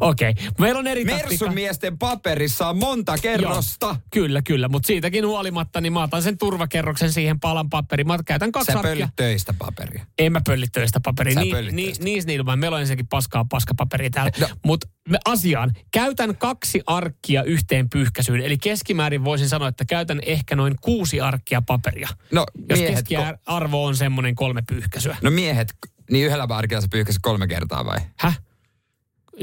[0.00, 0.44] Okei, okay.
[0.58, 1.04] meillä on eri.
[1.04, 3.86] Mersumiesten paperissa on monta kerrosta.
[3.86, 8.06] Joo, kyllä, kyllä, mutta siitäkin huolimatta, niin mä otan sen turvakerroksen siihen palan paperiin.
[8.06, 10.06] Mä käytän kaksi Sä pöllit töistä paperia.
[10.18, 10.40] En mä
[10.72, 11.34] töistä paperia.
[11.34, 12.04] Sä Ni, pöllit ni, töistä.
[12.04, 14.32] niissä niillä meillä on ensinnäkin paskaa paskapaperia täällä.
[14.40, 14.48] No.
[14.64, 14.88] Mutta
[15.24, 15.72] asiaan.
[15.90, 18.40] Käytän kaksi arkkia yhteen pyyhkäisyyn.
[18.40, 22.08] Eli keskimäärin voisin sanoa, että käytän ehkä noin kuusi arkkia paperia.
[22.32, 25.16] No, Jos miehet, keskiarvo on semmoinen kolme pyyhkäisyä.
[25.22, 25.74] No miehet,
[26.10, 27.98] niin yhdellä arkilla sä pyyhkäsit kolme kertaa vai?
[28.18, 28.40] Häh?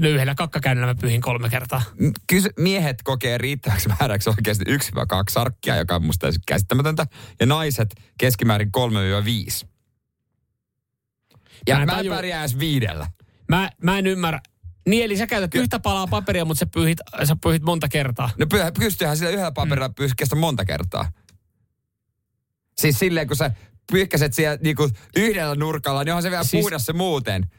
[0.01, 1.81] No yhdellä kakkakäynnillä mä pyyhin kolme kertaa.
[2.41, 4.71] Se- miehet kokee riittäväksi määräksi oikeasti 1-2
[5.35, 7.05] arkkia, joka on musta käsittämätöntä.
[7.39, 8.71] Ja naiset keskimäärin
[9.63, 9.67] 3-5.
[11.67, 13.07] Ja Mä mä, taju- pärjää edes viidellä.
[13.47, 14.39] Mä, mä en ymmärrä.
[14.87, 18.29] Niin, eli sä käytät yhtä palaa paperia, mutta sä pyyhit, sä pyyhit monta kertaa.
[18.37, 19.93] No py- pystyyhän sillä yhdellä paperilla mm.
[19.95, 21.11] pyyhkästä monta kertaa.
[22.77, 23.51] Siis silleen, kun sä
[23.91, 26.63] pyyhkäset siellä niinku yhdellä nurkalla, niin onhan se vielä siis...
[26.63, 27.51] puhdas se muuten.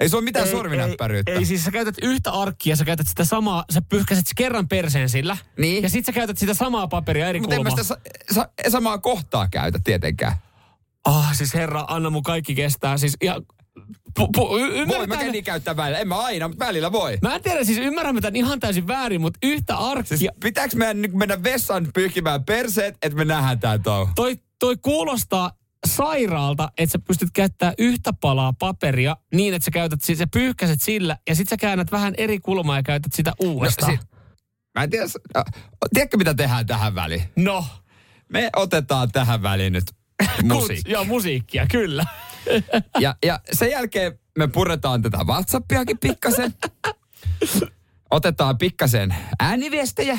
[0.00, 1.32] Ei se ole mitään sorminäppäryyttä.
[1.32, 5.08] Ei, ei, siis sä käytät yhtä arkkia, sä käytät sitä samaa, sä pyyhkäset kerran perseen
[5.08, 5.36] sillä.
[5.58, 5.82] Niin.
[5.82, 7.98] Ja sit sä käytät sitä samaa paperia eri Mutta en mä sitä sa-
[8.32, 10.36] sa- samaa kohtaa käytä tietenkään.
[11.04, 12.98] Ah, siis herra, anna mun kaikki kestää.
[12.98, 13.40] Siis ja,
[14.16, 15.98] pu, pu, y- Voi mä käyn käyttää välillä.
[15.98, 17.18] En mä aina, mutta välillä voi.
[17.22, 20.16] Mä en tiedä, siis ymmärrämme tämän ihan täysin väärin, mutta yhtä arkkia...
[20.16, 24.12] Siis pitääkö meidän nyt mennä vessaan pyyhkimään perseet, että me nähdään tää touhu?
[24.14, 25.50] Toi, toi kuulostaa
[25.86, 30.82] sairaalta, että sä pystyt käyttämään yhtä palaa paperia niin, että sä käytät, siis sä pyyhkäset
[30.82, 33.92] sillä ja sit sä käännät vähän eri kulmaa ja käytät sitä uudestaan.
[33.94, 34.08] No, si-
[34.74, 35.44] Mä en tiedä, äh,
[35.94, 37.22] tiedätkö mitä tehdään tähän väliin?
[37.36, 37.64] No.
[38.28, 39.84] Me otetaan tähän väliin nyt
[40.52, 40.92] musiikki.
[40.92, 42.04] Joo, musiikkia, kyllä.
[43.00, 46.54] Ja, ja sen jälkeen me puretaan tätä WhatsAppiakin pikkasen.
[48.10, 50.18] Otetaan pikkasen ääniviestejä.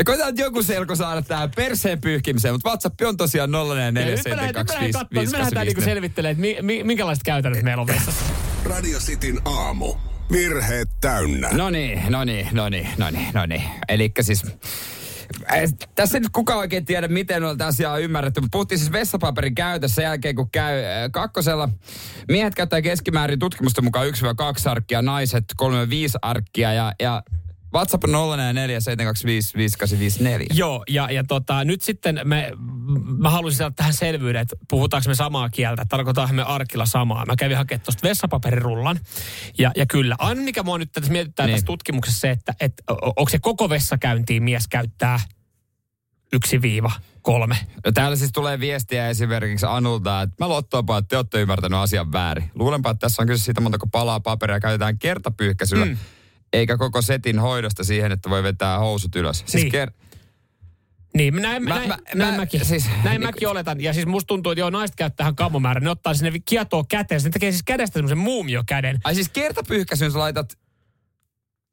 [0.00, 4.36] Ja koitetaan joku selko saada tähän perseen pyyhkimiseen, mutta WhatsApp on tosiaan 044 Nyt me
[4.36, 8.24] lähdetään, niinku selvittelemään, että mi, mi, minkälaiset käytännöt meillä on vessassa.
[8.64, 9.94] Radio Cityn aamu.
[10.32, 11.48] Virheet täynnä.
[11.52, 13.62] No niin, no niin, no niin, no niin, no niin.
[13.88, 14.46] Elikkä siis...
[15.52, 15.60] äh,
[15.94, 18.40] Tässä ei nyt kukaan oikein tiedä, miten on asiaa ymmärretty.
[18.50, 21.68] Puhuttiin siis vessapaperin käytössä sen jälkeen, kun käy äh, kakkosella.
[22.28, 24.10] Miehet käyttää keskimäärin tutkimusten mukaan 1-2
[24.64, 25.64] arkkia, naiset 3-5
[26.22, 27.22] arkkia ja, ja
[27.74, 28.80] WhatsApp on 044
[30.54, 32.52] Joo, ja, ja tota, nyt sitten me,
[33.18, 37.26] mä haluaisin saada tähän selvyyden, että puhutaanko me samaa kieltä, tarkoitaanko me arkilla samaa.
[37.26, 39.00] Mä kävin hakemaan tuosta vessapaperirullan,
[39.58, 41.54] ja, ja kyllä, aina mikä mua nyt tässä mietittää niin.
[41.54, 45.20] tässä tutkimuksessa se, että et, onko se koko vessakäyntiin mies käyttää
[46.32, 47.56] yksi viiva kolme.
[47.94, 52.50] Täällä siis tulee viestiä esimerkiksi Anulta, että mä lottoanpa, että te olette ymmärtänyt asian väärin.
[52.54, 55.96] Luulenpa, että tässä on kyse siitä montako palaa paperia käytetään kertapyyhkäisyllä, mm.
[56.52, 59.44] Eikä koko setin hoidosta siihen, että voi vetää housut ylös.
[59.46, 59.74] Siis Niin.
[59.74, 59.92] ker-
[61.14, 63.80] Niin, näin, Mä- näin, mä- näin, mä- mäkin, siis- näin niin- mäkin oletan.
[63.80, 65.82] Ja siis musta tuntuu, että joo, naiset käyttää tähän kammomäärän.
[65.84, 67.20] Ne ottaa sinne kietoa käteen.
[67.24, 68.98] Ne tekee siis kädestä semmoisen muumiokäden.
[69.04, 70.58] Ai siis kertapyyhkäisyyn sä laitat...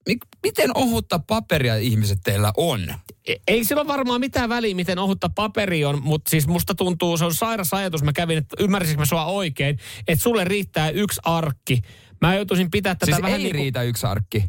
[0.08, 2.94] Mik, miten ohutta paperia ihmiset teillä on?
[3.28, 7.18] E- Ei sillä ole varmaan mitään väliä, miten ohutta paperi on, mutta siis musta tuntuu,
[7.18, 8.04] se on sairas ajatus.
[8.04, 11.82] Mä kävin, että ymmärsinkö mä sua oikein, että sulle riittää yksi arkki.
[12.22, 14.44] Mä joutuisin pitää tätä Siis vähän ei niin kuin, riitä yksi arkki.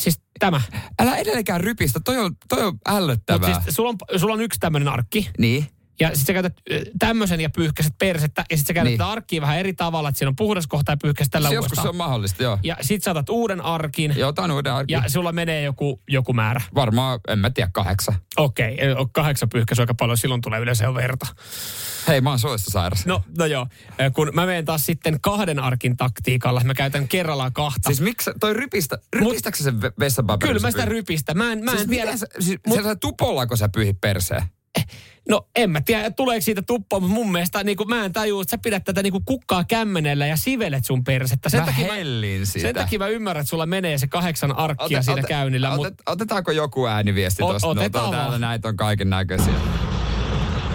[0.00, 0.60] Siis tämä.
[0.98, 3.48] Älä edelleenkään rypistä, toi on, toi on ällöttävää.
[3.48, 5.30] Mutta siis sulla on, sulla on yksi tämmöinen arkki.
[5.38, 5.66] Niin.
[6.00, 6.52] Ja sitten sä käytät
[6.98, 8.44] tämmöisen ja pyyhkäset persettä.
[8.50, 9.02] Ja sitten sä käytät Niin.
[9.02, 11.84] arkkia vähän eri tavalla, että siinä on puhdas kohta ja pyyhkäset tällä Siis joskus uudestaan.
[11.84, 12.58] se on mahdollista, joo.
[12.62, 14.14] Ja sit sä otat uuden arkin.
[14.16, 14.92] Joo, otan uuden arkin.
[14.94, 16.60] Ja sulla menee joku, joku määrä.
[16.74, 18.14] Varmaan, en mä tiedä, kahdeksan.
[18.36, 21.26] Okei, okay, kahdeksan pyyhkäisyä aika paljon, silloin tulee yleensä jo verta.
[22.08, 23.06] Hei, mä oon suolista sairas.
[23.06, 23.66] No, no joo,
[24.12, 27.80] kun mä menen taas sitten kahden arkin taktiikalla, mä käytän kerrallaan kahta.
[27.88, 30.48] Siis miksi, toi rypistä, rypistäkö sä sen ve- vessapaperin?
[30.54, 31.34] Kyllä mä sitä rypistä.
[31.34, 32.16] Mä en, mä en siis tiedä.
[32.16, 34.42] Sä, siis, Mut- sä tupollako sä pyyhit perseen?
[35.30, 38.50] No en mä tiedä, tuleeko siitä tuppoa, mutta mun mielestä niin mä en tajua, että
[38.50, 41.48] sä pidät tätä niin kukkaa kämmenellä ja sivelet sun persettä.
[41.48, 42.60] Sen Mä takia hellin sitä.
[42.60, 45.70] Sen takia mä ymmärrän, että sulla menee se kahdeksan arkkia Ote- siinä ote- käynnillä.
[45.70, 47.68] otet- Mut, Otetaanko joku ääniviesti tuosta?
[47.68, 49.54] otetaan no, täällä näitä on kaiken näköisiä.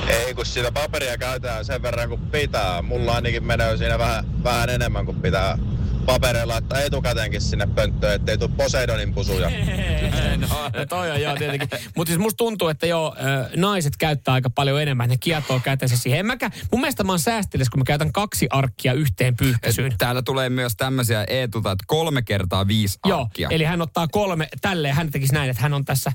[0.08, 2.82] Ei, kun sitä paperia käytetään sen verran kuin pitää.
[2.82, 5.58] Mulla ainakin menee siinä vähän, vähän enemmän kuin pitää
[6.06, 9.52] papereilla laittaa etukäteenkin sinne pönttöön, ettei tule Poseidonin pusuja.
[10.42, 11.70] no, toi on joo tietenkin.
[11.96, 13.16] Mutta siis musta tuntuu, että joo,
[13.56, 15.10] naiset käyttää aika paljon enemmän.
[15.10, 16.20] Ne kietoo kätensä siihen.
[16.20, 19.94] En mäkään, mun mielestä mä oon säästeliäs, kun mä käytän kaksi arkkia yhteen pyyhkäisyyn.
[19.98, 23.48] Täällä tulee myös tämmöisiä etuta, että kolme kertaa viisi Joo, arkkia.
[23.52, 26.12] eli hän ottaa kolme, tälleen hän tekisi näin, että hän on tässä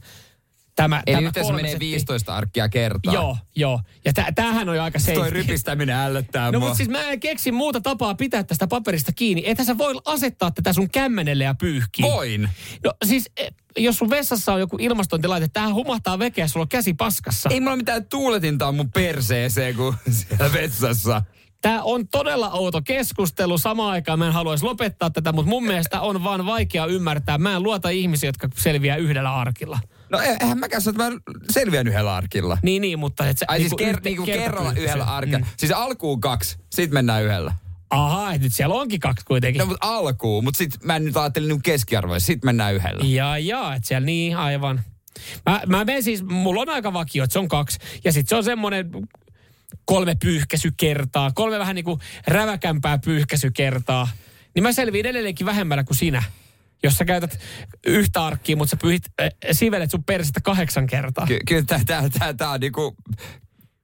[0.76, 1.88] tämä, Eli tämä yhteensä menee settiä.
[1.90, 3.14] 15 arkkia kertaa.
[3.14, 3.80] Joo, joo.
[4.04, 5.30] Ja tä, tämähän on jo aika Toi safety.
[5.30, 6.68] rypistäminen ällöttää No mua.
[6.68, 9.42] mutta siis mä en keksi muuta tapaa pitää tästä paperista kiinni.
[9.46, 12.06] Ethän sä voi asettaa tätä sun kämmenelle ja pyyhkiä.
[12.06, 12.48] Voin.
[12.84, 16.94] No siis, eh, jos sun vessassa on joku ilmastointilaite, tähän humahtaa vekeä, sulla on käsi
[16.94, 17.48] paskassa.
[17.52, 21.22] Ei mulla mitään tuuletinta mun perseeseen kuin siellä vessassa.
[21.62, 23.58] Tämä on todella outo keskustelu.
[23.58, 27.38] Samaan aikaan mä en haluaisi lopettaa tätä, mutta mun mielestä on vaan vaikea ymmärtää.
[27.38, 29.78] Mä en luota ihmisiä, jotka selviää yhdellä arkilla.
[30.10, 32.58] No e- eihän mäkään sano, että mä selviän yhdellä arkilla.
[32.62, 33.28] Niin, niin, mutta...
[33.28, 35.38] Et se, Ai siis niinku ker- yhte- niinku kerralla yhdellä arkilla.
[35.38, 35.46] Mm.
[35.56, 37.54] Siis alkuun kaksi, sit mennään yhdellä.
[37.90, 39.58] Aha, et nyt siellä onkin kaksi kuitenkin.
[39.58, 43.04] No mutta alkuun, mutta sit mä nyt ajattelin niinku keskiarvoja, sit mennään yhdellä.
[43.04, 44.80] Ja, ja, että siellä niin aivan.
[45.46, 47.78] Mä, mä menen siis, mulla on aika vakio, että se on kaksi.
[48.04, 48.90] Ja sitten se on semmoinen
[49.84, 54.08] kolme pyyhkäisykertaa, kolme vähän niin kuin räväkämpää pyyhkäisykertaa.
[54.54, 56.22] Niin mä selviin edelleenkin vähemmällä kuin sinä.
[56.82, 57.38] Jos sä käytät
[57.86, 61.26] yhtä arkkia, mutta sä pyyhit, äh, sivelet sun persettä kahdeksan kertaa.
[61.26, 62.96] Ky- kyllä tää, tää, tää, tää on niinku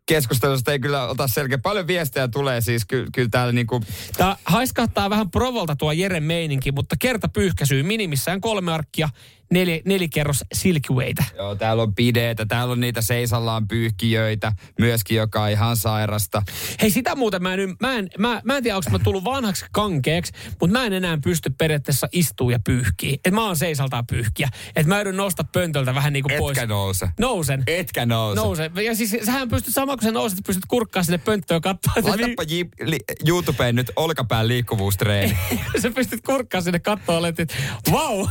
[0.07, 1.59] keskustelusta ei kyllä ota selkeä.
[1.59, 3.81] Paljon viestejä tulee siis, ky- kyllä täällä niinku...
[4.17, 9.09] Tää haiskahtaa vähän provolta tuo Jeren meininki, mutta kerta pyyhkäisyy minimissään kolme arkkia,
[9.51, 11.25] neli, nelikerros silkweitä.
[11.37, 16.43] Joo, täällä on pideitä, täällä on niitä seisallaan pyyhkijöitä, myöskin joka on ihan sairasta.
[16.83, 19.65] Hei, sitä muuten mä en, mä en, mä, mä en tiedä, onko mä tullut vanhaksi
[19.73, 23.17] kankeeksi, mutta mä en enää pysty periaatteessa istua ja pyyhkiä.
[23.25, 24.49] Et mä oon seisaltaa pyyhkiä.
[24.77, 26.59] Et mä joudun nostaa pöntöltä vähän niin kuin pois.
[26.59, 27.09] Etkä nouse.
[27.21, 27.63] Nousen.
[27.67, 28.41] Etkä nouse.
[28.41, 28.71] Nouse.
[28.85, 31.93] Ja siis sähän pystyt, sama kun sä nouset, pystyt kurkkaa sinne pönttöön katsoa.
[31.97, 35.39] että Laitapa j- li- YouTubeen nyt olkapään liikkuvuustreeni.
[35.83, 37.47] sä pystyt kurkkaa sinne katsoa, että
[37.93, 38.27] vau,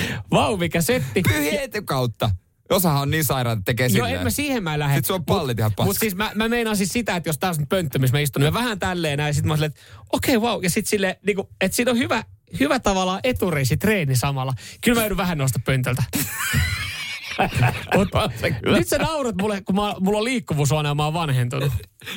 [0.30, 1.22] vau, mikä setti.
[1.28, 2.30] Pyyhi etukautta.
[2.70, 4.16] Osahan on niin sairaat, että tekee Joo, silleen.
[4.16, 4.94] en mä siihen mä lähde.
[4.94, 6.00] Sitten sulla on pallit ihan Mutta paska.
[6.00, 8.52] siis mä, mä meinaan siis sitä, että jos taas nyt pönttö, missä mä istun, niin
[8.52, 9.80] mä vähän tälleen näin, sit mä silleen, että
[10.12, 10.64] okei, okay, wow.
[10.64, 12.24] Ja sit silleen, niinku, että siinä on hyvä,
[12.60, 14.52] hyvä tavallaan etureisi treeni samalla.
[14.84, 16.02] Kyllä mä joudun vähän nousta pöntöltä.
[18.78, 21.72] Nyt sä naurat mulle, kun mä, mulla on liikkuvuushuone ja mä oon vanhentunut.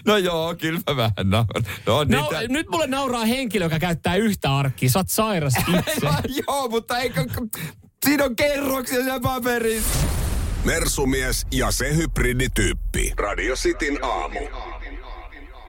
[0.06, 1.64] No joo, kyllä mä vähän nauran.
[1.86, 2.48] No, No, niitä...
[2.48, 4.90] nyt mulle nauraa henkilö, joka käyttää yhtä arkkia.
[4.90, 6.08] Sä oot sairas itse.
[6.48, 7.26] joo, mutta eikö...
[8.06, 10.00] Siinä on kerroksia siellä paperissa.
[10.66, 13.14] Mersumies ja se hybridityyppi.
[13.18, 14.40] Radio Cityn aamu.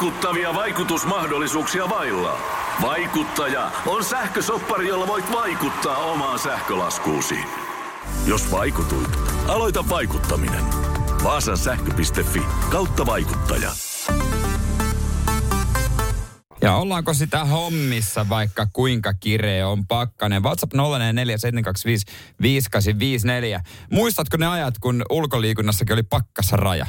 [0.00, 2.38] Vaikuttavia vaikutusmahdollisuuksia vailla?
[2.82, 7.38] Vaikuttaja on sähkösoppari, jolla voit vaikuttaa omaan sähkölaskuusi.
[8.26, 9.10] Jos vaikutuit,
[9.48, 10.64] aloita vaikuttaminen.
[11.24, 13.70] Vaasan sähkö.fi kautta vaikuttaja.
[16.62, 20.42] Ja ollaanko sitä hommissa vaikka kuinka kireä on pakkanen?
[20.42, 20.76] WhatsApp 0447255854.
[23.90, 26.86] Muistatko ne ajat, kun ulkoliikunnassakin oli pakkasraja?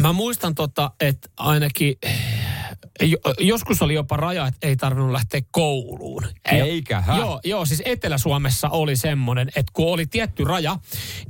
[0.00, 1.94] Mä muistan tota, että ainakin
[3.02, 6.24] jo- joskus oli jopa raja, että ei tarvinnut lähteä kouluun.
[6.52, 7.18] Eiköhän.
[7.18, 10.76] Joo, joo, siis Etelä-Suomessa oli semmoinen, että kun oli tietty raja,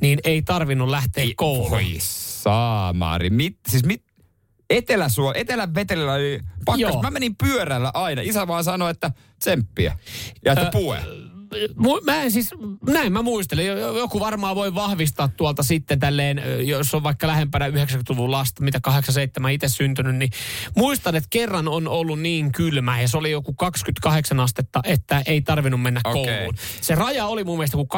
[0.00, 1.70] niin ei tarvinnut lähteä kouluun.
[1.70, 3.30] Voi saamari.
[3.30, 4.04] Mit, siis mit,
[4.70, 6.80] Etelä-Suo, Etelä-Vetelillä oli pakkas.
[6.80, 7.02] Joo.
[7.02, 8.22] Mä menin pyörällä aina.
[8.22, 9.98] Isä vaan sanoi, että tsemppiä.
[10.44, 10.98] Ja että Ö, pue.
[12.04, 12.50] Mä en siis,
[12.90, 13.66] näin mä muistelen.
[13.66, 18.80] Jo- Joku varmaan voi vahvistaa tuolta sitten tälleen, jos on vaikka lähempänä 90-luvun lasta, mitä
[18.80, 20.30] 87 itse syntynyt, niin
[20.76, 25.40] muistan, että kerran on ollut niin kylmä ja se oli joku 28 astetta, että ei
[25.42, 26.24] tarvinnut mennä Okei.
[26.36, 26.54] kouluun.
[26.80, 27.88] Se raja oli mun mielestä kuin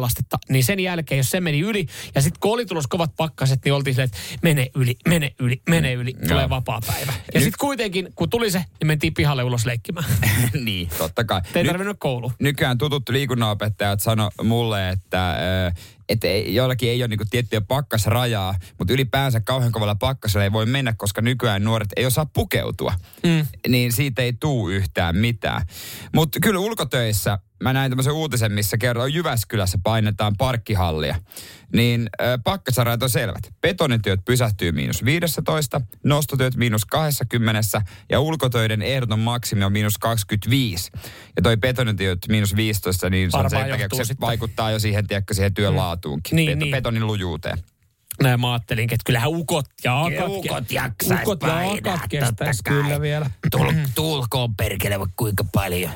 [0.00, 3.10] 27,5 astetta, niin sen jälkeen, jos se meni yli, ja sitten kun oli tulossa kovat
[3.16, 6.50] pakkaset, niin oltiin silleen, että mene yli, mene yli, mene yli, tulee Joo.
[6.50, 7.12] vapaa päivä.
[7.34, 10.06] Ja sitten kuitenkin, kun tuli se, niin mentiin pihalle ulos leikkimään.
[10.64, 11.40] niin, totta kai.
[11.54, 12.32] Ei Nyt- tarvinnut kouluun.
[12.48, 15.72] Nykyään tutut liikunnanopettajat sano mulle, että, ö,
[16.08, 20.66] että ei- joillakin ei ole niinku tiettyä pakkasrajaa, mutta ylipäänsä kauhean kovalla pakkasella ei voi
[20.66, 22.94] mennä, koska nykyään nuoret ei osaa pukeutua.
[23.22, 23.46] Mm.
[23.68, 25.62] Niin siitä ei tuu yhtään mitään.
[26.14, 31.16] Mutta kyllä ulkotöissä mä näin tämmöisen uutisen, missä kerroin Jyväskylässä painetaan parkkihallia.
[31.72, 33.52] Niin ö, pakkasarajat on selvät.
[33.60, 40.90] Betonityöt pysähtyy miinus 15, nostotyöt miinus 20 ja ulkotöiden ehdoton maksimi on miinus 25.
[41.36, 44.26] Ja toi betonityöt miinus 15, niin se on sen takia, kun se sitten.
[44.26, 46.36] vaikuttaa jo siihen, tiedätkö, siihen työn laatuunkin.
[46.36, 46.70] Niin, Bet- niin.
[46.70, 47.58] Betonin lujuuteen.
[48.22, 53.00] Näin mä ajattelinkin, että kyllähän ukot ja akat, Ukot jaksais ukot ja akat kestäis kyllä
[53.00, 53.30] vielä.
[53.94, 55.90] tulkoon perkele kuinka paljon.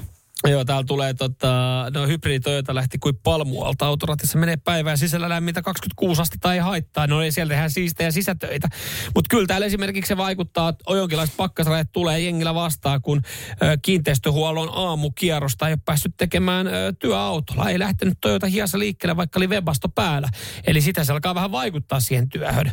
[0.50, 4.38] Joo, täällä tulee tota, no hybridi Toyota lähti kuin palmualta autoratissa.
[4.38, 7.06] Menee päivään sisällä lämmintä 26 astetta ei haittaa.
[7.06, 8.68] No ei siellä tehdään siistejä sisätöitä.
[9.14, 13.22] Mutta kyllä täällä esimerkiksi se vaikuttaa, että jonkinlaiset pakkasrajat tulee jengillä vastaan, kun
[13.62, 17.70] ö, kiinteistöhuollon aamukierrosta ei ole päässyt tekemään ö, työautolla.
[17.70, 20.28] Ei lähtenyt Toyota hiassa liikkeelle, vaikka oli webasto päällä.
[20.66, 22.72] Eli sitä se alkaa vähän vaikuttaa siihen työhön.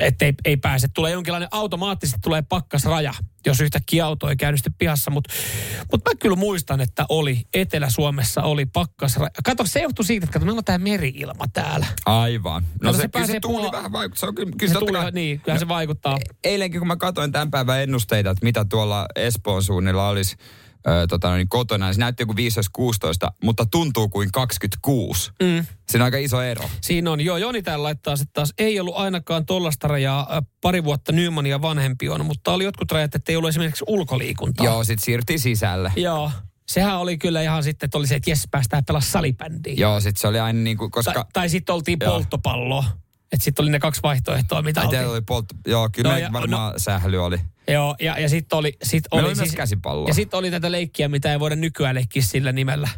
[0.00, 0.88] Että ei, ei pääse.
[0.94, 3.14] Tulee jonkinlainen, automaattisesti tulee pakkasraja,
[3.46, 5.10] jos yhtäkkiä auto ei käynyt sitten pihassa.
[5.10, 5.34] Mutta
[5.92, 9.30] mut mä kyllä muistan, että oli, Etelä-Suomessa oli pakkasraja.
[9.44, 11.86] Kato, se johtui siitä, että kato, meillä on tämä meri-ilma täällä.
[12.06, 12.62] Aivan.
[12.82, 14.20] No Kato, se, se kyllä se tuuli puhua- vähän vaikuttaa.
[14.20, 16.18] Se on kyllä, kyllä Se tuli, kai- niin, kyllä se vaikuttaa.
[16.44, 20.36] eilenkin kun mä katsoin tämän päivän ennusteita, että mitä tuolla Espoon suunnilla olisi
[20.86, 22.34] ö, tota, noin kotona, niin se näytti joku 15-16,
[23.44, 25.30] mutta tuntuu kuin 26.
[25.42, 25.66] Mm.
[25.88, 26.70] Siinä on aika iso ero.
[26.80, 30.84] Siinä on, joo, Joni täällä laittaa sitten taas, ei ollut ainakaan tollasta rajaa, äh, pari
[30.84, 34.66] vuotta Nymania vanhempi on, mutta oli jotkut rajat, että ei ollut esimerkiksi ulkoliikuntaa.
[34.66, 35.92] Joo, sit siirtyi sisälle.
[35.96, 36.30] Joo.
[36.68, 39.74] Sehän oli kyllä ihan sitten, että oli se, että jes, päästään pelaa salibändiä.
[39.76, 41.12] Joo, sit se oli aina niin kuin, koska...
[41.12, 42.22] Tai, tai sitten oltiin Joo.
[43.32, 44.98] Että sitten oli ne kaksi vaihtoehtoa, mitä Ai oltiin.
[44.98, 45.54] teillä oli poltto...
[45.66, 47.38] Joo, kyllä No ja- varmaan no, sähly oli.
[47.68, 48.76] Joo, ja, ja sitten oli...
[48.82, 50.08] Sit Meillä oli, oli myös käsipalloa.
[50.08, 52.88] Ja sitten oli tätä leikkiä, mitä ei voida nykyään leikkiä sillä nimellä.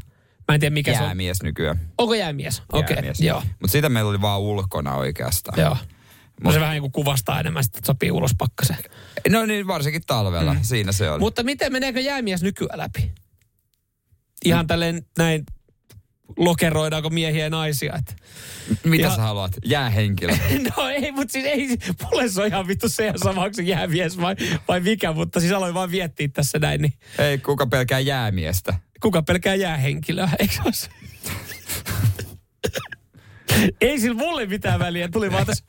[0.49, 1.05] Mä en tiedä mikä se on.
[1.05, 1.81] Jäämies nykyään.
[1.99, 2.62] Onko jäämies?
[2.73, 3.42] Okei, okay, joo.
[3.61, 5.61] Mutta sitä meillä oli vaan ulkona oikeastaan.
[5.61, 5.77] Joo.
[6.44, 8.79] No se vähän niin kuin kuvastaa enemmän, että sopii ulos pakkaseen.
[9.29, 10.55] No niin, varsinkin talvella.
[10.55, 10.61] Mm.
[10.62, 11.20] Siinä se oli.
[11.20, 13.12] Mutta miten meneekö jäämies nykyään läpi?
[14.44, 15.44] Ihan tälleen näin
[16.37, 17.94] lokeroidaanko miehiä ja naisia?
[17.99, 18.14] Että.
[18.84, 19.53] Mitä Ja- sä haluat?
[19.64, 20.36] Jäähenkilö.
[20.76, 21.68] No ei, mutta siis ei,
[22.03, 24.36] mulle se on ihan vittu se ihan sama, onko se jäämies vai,
[24.68, 26.82] vai mikä, mutta siis aloin vaan viettiä tässä näin.
[26.82, 26.94] Niin.
[27.18, 28.74] Ei, kuka pelkää jäämiestä?
[29.05, 30.88] kuka pelkää jäähenkilöä, eikö se?
[33.80, 35.64] Ei sillä mulle mitään väliä, tuli vaan tässä...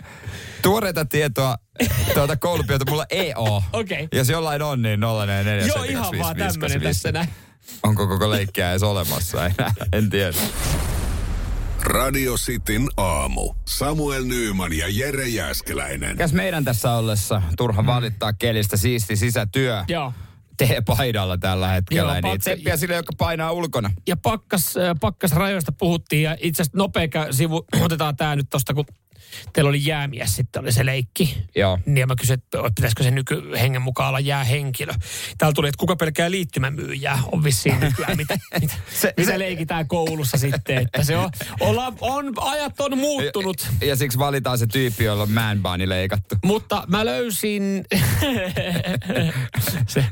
[0.61, 1.57] Tuoreita tietoa
[2.13, 3.63] tuota koulupiota mulla ei oo.
[3.73, 4.03] Okei.
[4.03, 4.19] Okay.
[4.19, 7.27] Jos jollain on, niin 044 Joo, ihan vaan tämmönen tässä näin.
[7.83, 9.45] Onko koko leikkiä edes olemassa?
[9.45, 9.53] En,
[9.93, 10.33] en tiedä.
[11.81, 13.53] Radio Cityn aamu.
[13.65, 16.17] Samuel Nyyman ja Jere Jäskeläinen.
[16.17, 17.85] Käs meidän tässä ollessa turha mm.
[17.85, 19.83] valittaa kelistä siisti sisätyö.
[19.87, 20.13] Joo.
[20.57, 22.11] T-paidalla tällä hetkellä.
[22.11, 23.91] Joo, niin tseppiä sille, joka painaa ulkona.
[24.07, 28.85] Ja pakkas, äh, pakkasrajoista puhuttiin ja itse asiassa nopea sivu, otetaan tämä nyt tosta, kun
[29.53, 31.37] teillä oli jäämies sitten, oli se leikki.
[31.55, 31.79] Joo.
[31.85, 34.93] Niin mä kysyin, että pitäisikö se nykyhengen mukaan olla jäähenkilö.
[35.37, 39.87] Täällä tuli, että kuka pelkää liittymämyyjää on vissiin nykyään, mitä, mitä, Se- mitä se- leikitään
[39.87, 40.77] koulussa sitten.
[40.77, 43.67] Että se on, olla, on, ajat on muuttunut.
[43.81, 46.35] Ja, ja siksi valitaan se tyyppi, jolla on man leikattu.
[46.45, 47.85] Mutta mä löysin...
[49.87, 50.05] se,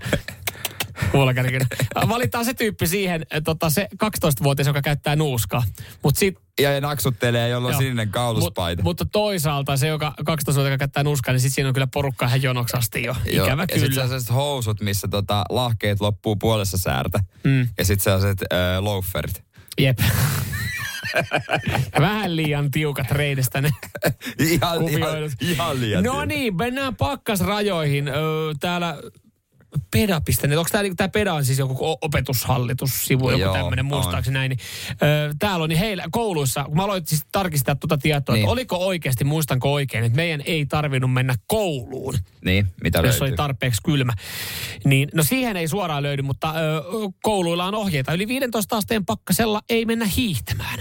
[1.12, 1.68] Kuulakärkinen.
[2.10, 5.64] Valitaan se tyyppi siihen, eh, tota, se 12-vuotias, joka käyttää nuuskaa.
[6.04, 8.84] Mut sit, Ja, ja naksuttelee, jolla on sininen kauluspaita.
[8.84, 12.26] Mut, mutta toisaalta se, joka 12-vuotias, joka käyttää nuuskaa, niin sit siinä on kyllä porukka
[12.26, 13.16] ihan jonoksi asti jo.
[13.26, 14.04] Joo, Ikävä ja sitten kyllä.
[14.04, 17.20] sellaiset housut, missä tota, lahkeet loppuu puolessa säärtä.
[17.44, 17.68] Mm.
[17.78, 19.44] Ja sitten sellaiset äh, loaferit.
[19.80, 20.00] Jep.
[22.00, 23.70] Vähän liian tiukat reidestä ne
[24.40, 28.08] Ihan, ihan, ihan liian No niin, mennään pakkasrajoihin.
[28.08, 28.98] Öö, täällä
[29.92, 34.50] peda.net, onko tämä, tämä peda on siis joku opetushallitus-sivu, joku Joo, tämmöinen muistaakseni näin.
[34.50, 34.60] Niin,
[35.04, 38.44] öö, täällä on niin heillä kouluissa, kun mä aloin siis tarkistaa tuota tietoa, Niin.
[38.44, 42.14] että oliko oikeasti, muistanko oikein, että meidän ei tarvinnut mennä kouluun
[42.46, 43.28] Niin, mitä jos löytyy?
[43.28, 44.14] oli tarpeeksi kylmä.
[44.86, 46.84] Niin, no siihen ei suoraan löydy, mutta ö,
[47.24, 48.14] kouluilla on ohjeita.
[48.14, 50.80] Yli 15 asteen pakkasella ei mennä hiihtämään.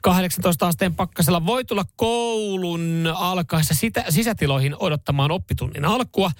[0.00, 6.30] 18 asteen pakkasella voi tulla koulun alkaessa sitä, sisätiloihin odottamaan oppitunnin alkua.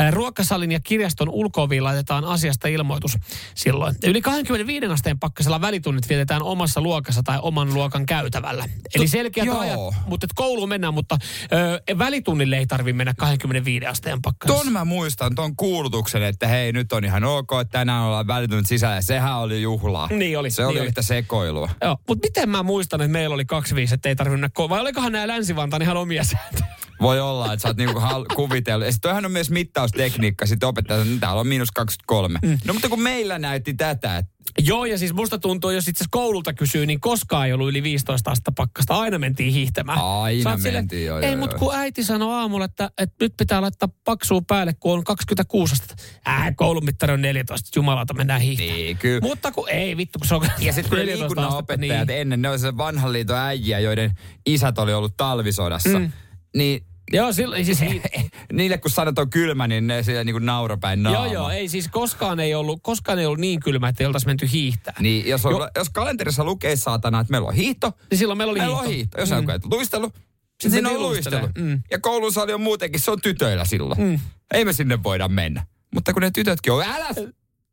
[0.00, 3.18] Ö, Ruokasalin ja kirjaston ulkooviin laitetaan asiasta ilmoitus
[3.54, 3.94] silloin.
[4.06, 8.64] Yli 25 asteen pakkasella välitunnit vietetään omassa luokassa tai oman luokan käytävällä.
[8.94, 9.58] Eli selkeät joo.
[9.58, 11.18] rajat, mutta et kouluun mennään, mutta
[11.52, 14.64] ö, välitunnille ei tarvitse mennä 25 asteen pakkasessa.
[14.64, 18.66] Ton mä muistan, ton kuulutuksen, että hei nyt on ihan ok, että tänään ollaan välitynyt
[18.66, 18.94] sisällä.
[18.94, 20.08] Ja sehän oli juhlaa.
[20.12, 20.88] Niin oli, Se oli niin oli.
[20.88, 21.68] yhtä sekoilua.
[21.82, 24.80] Joo, mutta miten mä muistan, että meillä oli 25, että ei tarvinnut mennä ko- Vai
[24.80, 26.76] olikohan nämä länsi-Vantaan ihan omia sääntöjä?
[27.00, 28.86] Voi olla, että sä oot niinku hal- kuvitellut.
[28.86, 30.46] Ja sit toihan on myös mittaustekniikka.
[30.46, 32.38] Sitten opettaja, että täällä on miinus 23.
[32.42, 32.58] Mm.
[32.64, 36.52] No mutta kun meillä näytti tätä, että Joo, ja siis musta tuntuu, jos itse koululta
[36.52, 38.94] kysyy, niin koskaan ei ollut yli 15 astetta pakkasta.
[38.98, 39.98] Aina mentiin hiihtämään.
[40.00, 44.40] Aina mentiin, joo, Ei, mutta kun äiti sanoi aamulla, että, että nyt pitää laittaa paksua
[44.46, 45.94] päälle, kun on 26 astetta.
[46.24, 48.76] Ää, koulumittari on 14, jumalauta, mennään hiihtämään.
[48.76, 49.20] niin kyllä.
[49.20, 52.20] Mutta kun ei, vittu, kun se on Ja sitten kun ne 14 liikunnan opettajat niin.
[52.20, 54.12] ennen, ne oli se vanhan liiton äijiä, joiden
[54.46, 55.98] isät oli ollut talvisodassa.
[55.98, 56.12] Mm.
[56.56, 57.78] Niin Joo, silloin siis...
[58.52, 61.18] niille kun sanot on kylmä, niin ne siellä niinku nauropäin naama.
[61.18, 64.26] Joo, joo, ei siis koskaan ei ollut, koskaan ei ollut niin kylmä, että ei oltaisi
[64.26, 64.94] menty hiihtää.
[65.00, 68.50] Niin, jos, on, Jo- jos kalenterissa lukee saatana, että meillä on hiihto, Niin silloin meillä
[68.50, 69.18] oli meillä on hiihto.
[69.18, 69.20] hiihto.
[69.20, 69.48] Jos Mm.
[69.48, 70.22] on luistelu, Sitten
[70.58, 71.48] sitten siinä on luistelu.
[71.58, 71.82] Mm.
[71.90, 74.00] Ja koulusali on muutenkin, se on tytöillä silloin.
[74.00, 74.18] Mm.
[74.54, 75.66] Ei me sinne voida mennä.
[75.94, 77.08] Mutta kun ne tytötkin on, älä!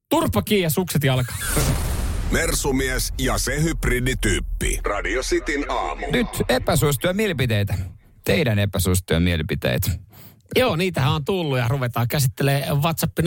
[0.09, 1.39] Turpa kiinni ja sukset jalkaan.
[2.31, 4.79] Mersumies ja se hybridityyppi.
[4.85, 6.05] Radio Cityn aamu.
[6.11, 7.77] Nyt epäsuosittuja mielipiteitä.
[8.27, 9.91] Teidän epäsuosittuja mielipiteitä.
[10.55, 13.23] Joo, niitähän on tullut ja ruvetaan käsittelemään WhatsApp 0447255854.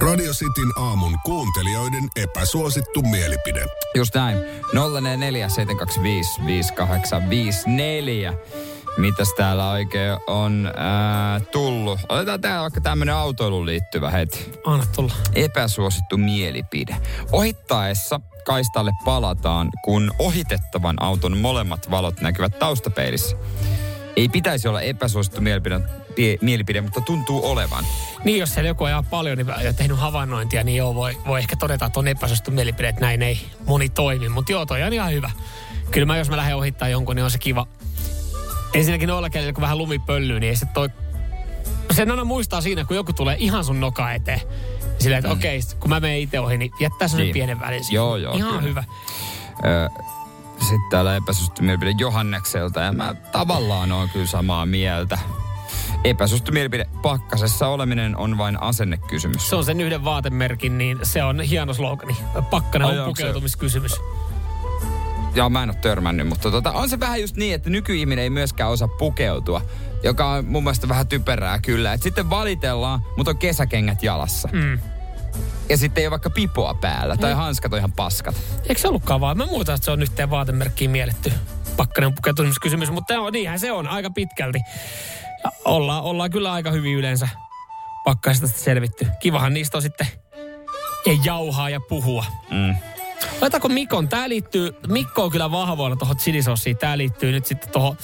[0.00, 3.64] Radio Cityn aamun kuuntelijoiden epäsuosittu mielipide.
[3.96, 4.38] Just näin.
[4.38, 4.42] 0447255854.
[8.98, 12.00] Mitäs täällä oikein on ää, tullut?
[12.08, 14.52] Otetaan täällä vaikka tämmönen autoiluun liittyvä heti.
[14.66, 15.12] Anna tulla.
[15.34, 16.96] Epäsuosittu mielipide.
[17.32, 23.36] Ohittaessa kaistalle palataan, kun ohitettavan auton molemmat valot näkyvät taustapeilissä.
[24.16, 25.80] Ei pitäisi olla epäsuosittu mielipide,
[26.14, 27.84] pie- mielipide mutta tuntuu olevan.
[28.24, 31.56] Niin, jos siellä joku ajaa paljon niin ja tehnyt havainnointia, niin joo, voi, voi ehkä
[31.56, 34.28] todeta, että on epäsuosittu mielipide, että näin ei moni toimi.
[34.28, 35.30] Mutta joo, toi on ihan hyvä.
[35.90, 37.66] Kyllä mä, jos mä lähden ohittaa jonkun, niin on se kiva.
[38.74, 40.88] Ensinnäkin noilla kelillä, kun vähän lumi pöllyy, niin ei se toi...
[41.90, 44.40] Sen aina muistaa siinä, kun joku tulee ihan sun noka eteen.
[44.98, 45.38] Silleen, että mm.
[45.38, 47.32] okei, sit kun mä menen itse ohi, niin jättää sen Niin.
[47.32, 47.84] pienen välin.
[47.84, 47.94] siihen.
[47.96, 48.62] Joo, joo, Ihan kyllä.
[48.62, 48.84] hyvä.
[49.64, 50.02] Ö,
[50.60, 55.18] Sitten täällä epäsuosittu mielipide Johannekselta ja mä tavallaan oon kyllä samaa mieltä.
[56.04, 59.48] Epäsuosittu mielipide pakkasessa oleminen on vain asennekysymys.
[59.48, 62.16] Se on sen yhden vaatemerkin, niin se on hieno slogani.
[62.50, 63.32] Pakkanen Ai on se?
[65.34, 68.30] Joo, mä en ole törmännyt, mutta tota, on se vähän just niin, että nykyihminen ei
[68.30, 69.62] myöskään osaa pukeutua,
[70.02, 71.92] joka on mun mielestä vähän typerää kyllä.
[71.92, 74.48] Et sitten valitellaan, mutta on kesäkengät jalassa.
[74.52, 74.78] Mm.
[75.68, 78.34] Ja sitten ei ole vaikka pipoa päällä, tai hanskat on ihan paskat.
[78.68, 79.36] Eikö se ollutkaan vaan?
[79.36, 81.32] Mä muutan, että se on yhteen vaatemerkkiin mielletty.
[81.76, 84.58] Pakkanen on pukeutumiskysymys, mutta joo, niinhän se on aika pitkälti.
[85.44, 87.28] Ja ollaan, ollaan kyllä aika hyvin yleensä
[88.04, 89.06] pakkaista selvitty.
[89.20, 90.06] Kivahan niistä on sitten
[91.06, 92.24] ei jauhaa ja puhua.
[92.50, 92.76] Mm.
[93.36, 94.08] Otetaanko Mikon?
[94.08, 96.76] Tää liittyy, Mikko on kyllä vahvoilla tuohon chilisossiin.
[96.76, 97.96] Tää liittyy nyt sitten tuohon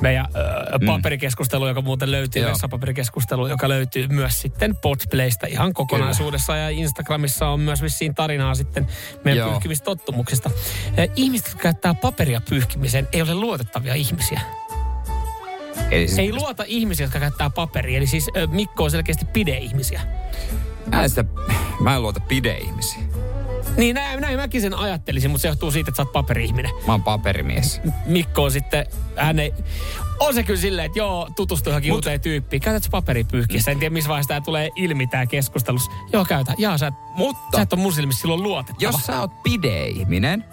[0.00, 2.50] meidän ö, paperikeskusteluun, joka muuten löytyy, Joo.
[2.50, 6.56] vessapaperikeskustelu, joka löytyy myös sitten Podplaysta ihan kokonaisuudessa.
[6.56, 8.86] Ja Instagramissa on myös vissiin tarinaa sitten
[9.24, 9.50] meidän Joo.
[9.50, 10.50] pyyhkimistottumuksista.
[11.16, 14.40] Ihmiset, jotka käyttää paperia pyyhkimiseen, ei ole luotettavia ihmisiä.
[15.90, 17.96] Eli siis, Ei luota ihmisiä, jotka käyttää paperia.
[17.98, 20.00] Eli siis Mikko on selkeästi pide-ihmisiä.
[20.86, 21.24] mä, en sitä,
[21.80, 23.00] mä en luota pide-ihmisiä.
[23.80, 26.70] Niin näin, näin mäkin sen ajattelisin, mutta se johtuu siitä, että sä oot paperi-ihminen.
[26.86, 27.80] Mä oon paperimies.
[28.06, 29.54] Mikko on sitten, hän ei,
[30.20, 32.62] on se kyllä silleen, että joo, tutustu johonkin uuteen tyyppiin.
[32.62, 33.70] Käytätkö paperipyyhkiessä?
[33.70, 35.90] En tiedä, missä vaiheessa tämä tulee ilmi tämä keskustelussa.
[36.12, 36.54] Joo, käytä.
[36.58, 38.78] Jaa, sä, Mutta sä et ole mun silmissä silloin luotettava.
[38.80, 40.44] jos sä oot pide-ihminen,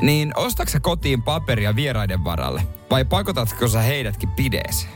[0.00, 2.62] niin ostatko sä kotiin paperia vieraiden varalle?
[2.90, 4.92] Vai pakotatko sä heidätkin pideeseen?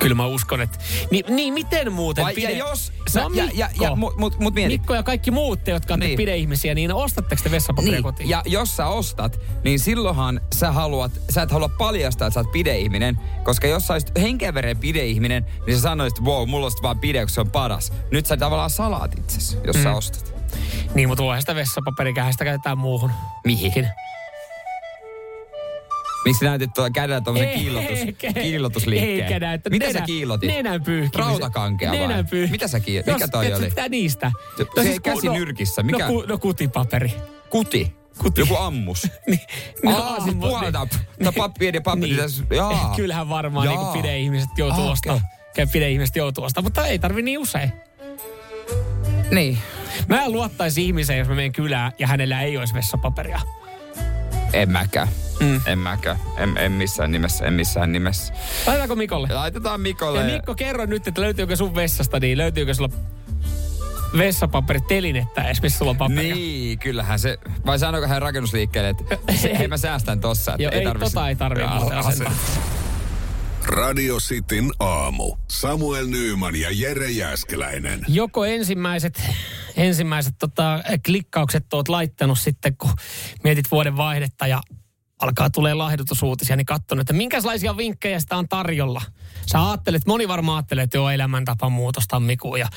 [0.00, 0.78] Kyllä mä uskon, että...
[1.10, 2.50] Niin, niin miten muuten Vai, pide...
[2.50, 2.92] ja jos...
[3.10, 4.74] Sä, no, ja, Mikko, ja, ja, mut, mut, mut mieti.
[4.74, 6.16] Mikko ja kaikki muut te, jotka Niin.
[6.16, 8.28] pide-ihmisiä, niin ostatteko te vessapaperia Niin, kotiin?
[8.28, 12.52] ja jos sä ostat, niin silloinhan sä haluat, sä et halua paljastaa, että sä oot
[12.52, 17.24] pide-ihminen, koska jos sä olisit henkenveren pide-ihminen, niin sä sanoisit, wow, mulla on vaan pide,
[17.28, 17.92] se on paras.
[18.10, 19.82] Nyt sä tavallaan salaat itsesi, jos mm.
[19.82, 20.34] sä ostat.
[20.94, 23.10] Niin, mutta voihan sitä vessapaperikähästä käytetään muuhun.
[23.44, 23.88] Mihin?
[26.24, 27.98] Miksi näytit tuolla kädellä tuommoisen Ei, kiillotus,
[28.42, 29.32] kiillotusliikkeen?
[29.42, 29.58] Eikä.
[29.70, 30.50] Mitä Nenä- sä kiillotit?
[30.50, 31.26] Nenän pyyhkimisen.
[31.30, 31.98] Rautakankea vai?
[31.98, 33.64] Nenän Mitä sä kiil- Jos- mikä toi oli?
[33.68, 34.32] Mitä niistä?
[34.56, 37.12] Se- se käsi nyrkissä, mikä- No, ku, no kutipaperi.
[37.50, 37.92] Kuti.
[38.18, 38.40] Kuti.
[38.40, 39.08] Joku ammus.
[39.26, 39.40] niin,
[39.96, 40.86] Aa, siis puolta.
[41.22, 42.00] Tää pappi, pieni pappi.
[42.00, 42.16] Niin.
[42.16, 42.56] Niin.
[42.56, 42.92] Jaa.
[42.96, 45.22] Kyllähän varmaan niin pide-ihmiset joutuu Ah, ostamaan.
[45.50, 45.66] Okay.
[45.72, 47.72] Pide-ihmiset joutuu ostamaan, mutta ei tarvi niin usein.
[49.30, 49.58] Niin.
[50.08, 53.40] Mä en luottaisi ihmiseen, jos mä menen kylään ja hänellä ei olisi vessapaperia.
[54.54, 55.08] En mäkään.
[55.40, 55.60] Mm.
[55.66, 56.18] En mäkään.
[56.36, 58.32] En, en missään nimessä, en missään nimessä.
[58.66, 59.28] Laitetaanko Mikolle?
[59.32, 60.20] Laitetaan Mikolle.
[60.20, 62.88] Ja Mikko, kerro nyt, että löytyykö sun vessasta, niin löytyykö sulla
[64.18, 66.34] vessapaperitelinettä edes, missä sulla on paperia?
[66.34, 69.04] Niin, kyllähän se, vai sanoiko hän rakennusliikkeelle, että
[69.58, 70.52] hei mä säästän tossa.
[70.52, 71.64] että Joo, ei, tarvi tota ei tarvii
[73.66, 75.36] Radio Cityn aamu.
[75.50, 78.00] Samuel Nyyman ja Jere Jäskeläinen.
[78.08, 79.22] Joko ensimmäiset,
[79.76, 82.90] ensimmäiset tota, klikkaukset oot laittanut sitten, kun
[83.44, 84.60] mietit vuoden vaihdetta ja
[85.22, 89.02] alkaa tulee lahjoitusuutisia, niin katsonut, että minkälaisia vinkkejä sitä on tarjolla.
[89.52, 92.68] Sä ajattelet, moni varmaan ajattelee, että joo, elämäntapa muutos tammikuun ja,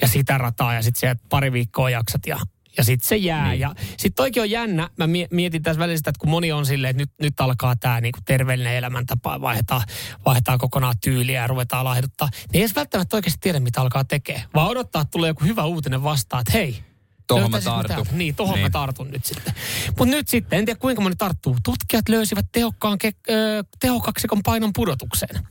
[0.00, 2.38] ja sitä rataa ja sitten pari viikkoa jaksat ja
[2.78, 3.48] ja sitten se jää.
[3.48, 3.60] Niin.
[3.60, 4.90] Ja sitten toikin on jännä.
[4.96, 7.76] Mä mie- mietin tässä välissä, sitä, että kun moni on silleen, että nyt, nyt alkaa
[7.76, 9.82] tämä niinku terveellinen elämäntapa, vaihdetaan,
[10.26, 12.28] vaihdetaan kokonaan tyyliä ja ruvetaan laihduttaa.
[12.32, 14.44] Niin ei edes välttämättä oikeasti tiedä, mitä alkaa tekemään.
[14.54, 16.82] Vaan odottaa, että tulee joku hyvä uutinen vastaan, että hei,
[17.26, 17.88] Tohon mä tartun.
[17.88, 18.12] täältä?
[18.12, 18.62] Niin, tohon niin.
[18.62, 19.54] mä tartun nyt sitten.
[19.98, 21.56] Mutta nyt sitten, en tiedä kuinka moni tarttuu.
[21.64, 25.48] Tutkijat löysivät tehokkaan ke- ö, tehokaksikon painon pudotukseen.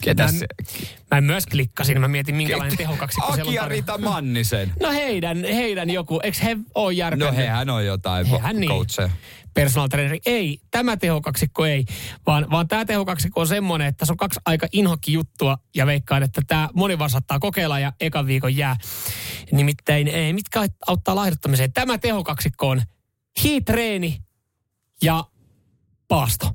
[0.00, 0.34] Ketäs
[1.10, 3.68] mä, mä myös klikkasin, mä mietin minkälainen on Aki ja.
[3.68, 4.72] Rita Mannisen.
[4.80, 7.28] No heidän, heidän joku, eikö he ole järkännyt?
[7.28, 8.70] No hehän on jotain Hehän niin.
[8.70, 9.10] coacheja.
[9.54, 10.20] Personal traineri.
[10.26, 11.84] Ei, tämä tehokaksikko ei,
[12.26, 16.22] vaan, vaan tämä tehokaksikko on semmoinen, että se on kaksi aika inhokki juttua ja veikkaan,
[16.22, 18.76] että tämä moni vaan saattaa kokeilla ja ekan viikon jää.
[19.52, 21.72] Nimittäin, ei, mitkä auttaa laihduttamiseen?
[21.72, 22.82] Tämä tehokaksikko on
[23.42, 24.18] hiitreeni
[25.02, 25.24] ja
[26.08, 26.50] paasto.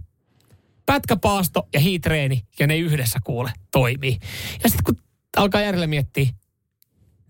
[0.86, 4.18] Pätkäpaasto ja hiitreeni ja ne yhdessä kuule toimii.
[4.64, 5.04] Ja sitten kun
[5.38, 6.30] alkaa järjellä miettiä,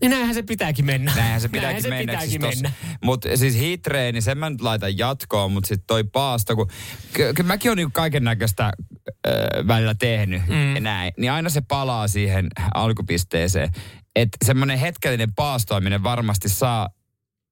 [0.01, 1.12] niin näinhän se pitääkin mennä.
[1.16, 2.12] Näinhän se pitääkin se mennä.
[2.12, 2.72] pitääkin siis mennä.
[3.03, 6.68] Mutta siis hiitreeni, sen mä nyt laitan jatkoon, mutta sitten toi paasto, kun
[7.14, 9.34] ky- kyllä mäkin olen niinku kaiken näköistä äh,
[9.68, 10.76] välillä tehnyt mm.
[10.76, 13.70] ja näin, niin aina se palaa siihen alkupisteeseen.
[14.16, 16.89] Että semmoinen hetkellinen paastoaminen varmasti saa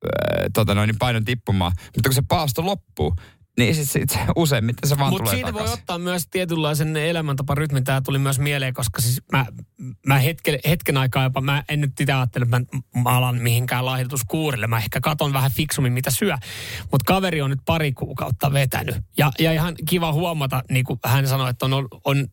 [0.05, 3.15] äh, tota noin, niin painon tippumaan, mutta kun se paasto loppuu,
[3.57, 5.69] niin sit, sit, useimmiten se vaan Mutta tulee siitä takaisin.
[5.69, 7.83] voi ottaa myös tietynlaisen elämäntaparytmin.
[7.83, 9.45] Tämä tuli myös mieleen, koska siis mä,
[10.07, 13.85] mä hetken, hetken aikaa jopa, mä en nyt sitä ajattele, että mä, mä alan mihinkään
[13.85, 14.67] lahjoituskuurille.
[14.67, 16.35] Mä ehkä katon vähän fiksummin, mitä syö.
[16.91, 18.95] Mutta kaveri on nyt pari kuukautta vetänyt.
[19.17, 22.27] Ja, ja ihan kiva huomata, niin kuin hän sanoi, että on, on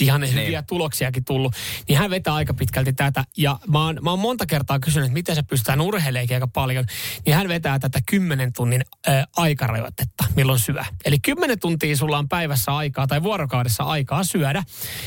[0.00, 0.66] ihan hyviä Niin.
[0.66, 1.54] tuloksiakin tullut.
[1.88, 3.24] Niin hän vetää aika pitkälti tätä.
[3.36, 6.84] Ja mä oon, mä oon monta kertaa kysynyt, että miten se pystytään urheileekin aika paljon.
[7.26, 10.84] Niin hän vetää tätä 10 tunnin ö, aikarajoitetta, milloin syö.
[11.04, 14.62] Eli 10 tuntia sulla on päivässä aikaa tai vuorokaudessa aikaa syödä.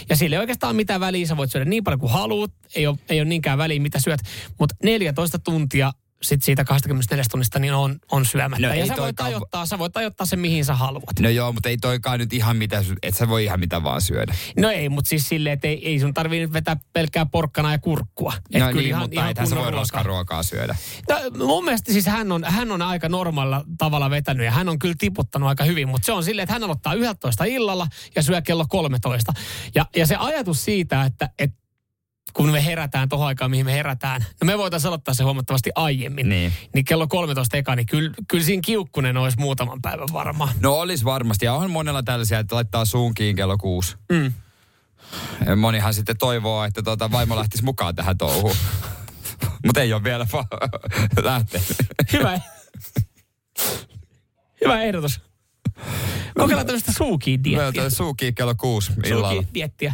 [0.10, 1.26] Ja sille ei oikeastaan mitään väliä.
[1.28, 2.52] Sä voit syödä niin paljon kuin haluat.
[2.76, 4.20] Ei ole, ei ole niinkään väliä, mitä syöt.
[4.60, 5.92] Mutta 14 tuntia
[6.22, 8.68] sit siitä 24 tunnista niin on, on syömättä.
[8.68, 11.20] No ja sä voit, ajoittaa, sä voit ajoittaa sen mihin sä haluat.
[11.20, 14.36] No joo, mutta ei toikaan nyt ihan mitä, et sä voi ihan mitä vaan syödä.
[14.58, 17.80] No ei, mutta siis silleen, että ei, ei sun tarvii nyt vetää pelkkää porkkana ja
[17.80, 18.34] kurkkua.
[18.54, 19.80] Et no kyllä niin, mutta ethän sä voi ruokaa.
[19.80, 20.76] roskaruokaa syödä.
[21.10, 24.80] No, mun mielestä siis hän on, hän on aika normaalilla tavalla vetänyt ja hän on
[24.80, 28.42] kyllä tiputtanut aika hyvin, mutta se on silleen, että hän aloittaa 11 illalla ja syö
[28.42, 29.34] kello 13.
[29.76, 31.59] Ja, ja se ajatus siitä, että, että
[32.34, 36.30] kun me herätään tuohon aikaan, mihin me herätään, no me voitaisiin aloittaa se huomattavasti aiemmin,
[36.30, 36.54] Niin.
[36.76, 40.50] niin kello 13 eka, niin kyllä, kyllä siinä kiukkunen olisi muutaman päivän varmaan.
[40.60, 41.46] No olisi varmasti.
[41.46, 43.96] Ja on monella tällaisia, että laittaa suun kiinni kello kuusi.
[44.12, 44.34] Mm.
[45.46, 48.56] Ja Monihan sitten toivoo, että tuota, vaimo lähtisi mukaan tähän touhuun.
[49.66, 50.28] Mutta ei ole vielä
[51.22, 51.68] lähtenyt.
[52.14, 52.40] Hyvä.
[54.66, 55.22] Hyvä ehdotus.
[56.38, 57.84] Kokeillaan tämmöistä suukiin-diettiä.
[57.84, 59.30] Mä Suu kiinni kello kuusi illalla.
[59.32, 59.94] Suukiin-diettiä.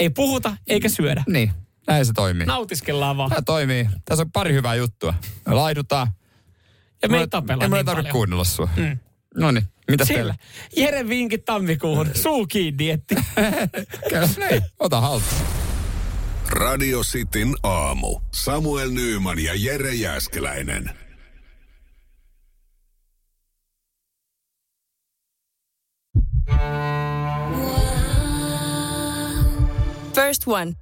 [0.00, 1.24] Ei puhuta eikä syödä.
[1.28, 1.52] Niin,
[1.86, 2.46] näin se toimii.
[2.46, 3.30] Nautiskellaan vaan.
[3.30, 3.88] Tämä toimii.
[4.04, 5.14] Tässä on pari hyvää juttua.
[5.46, 6.08] Me laidutaan.
[7.02, 8.68] Ja me ei tapella Ei niin niin tarvitse kuunnella sua.
[8.76, 8.98] Mm.
[9.34, 10.18] No niin, mitäs Sillä.
[10.18, 10.34] teille?
[10.76, 12.10] Jere vinkit tammikuuhun.
[12.14, 13.14] Suukiin-dietti.
[14.36, 15.40] Niin, ota haltuun.
[16.50, 18.20] Radio Cityn aamu.
[18.34, 20.90] Samuel Nyyman ja Jere Jäskeläinen.
[30.14, 30.81] First One.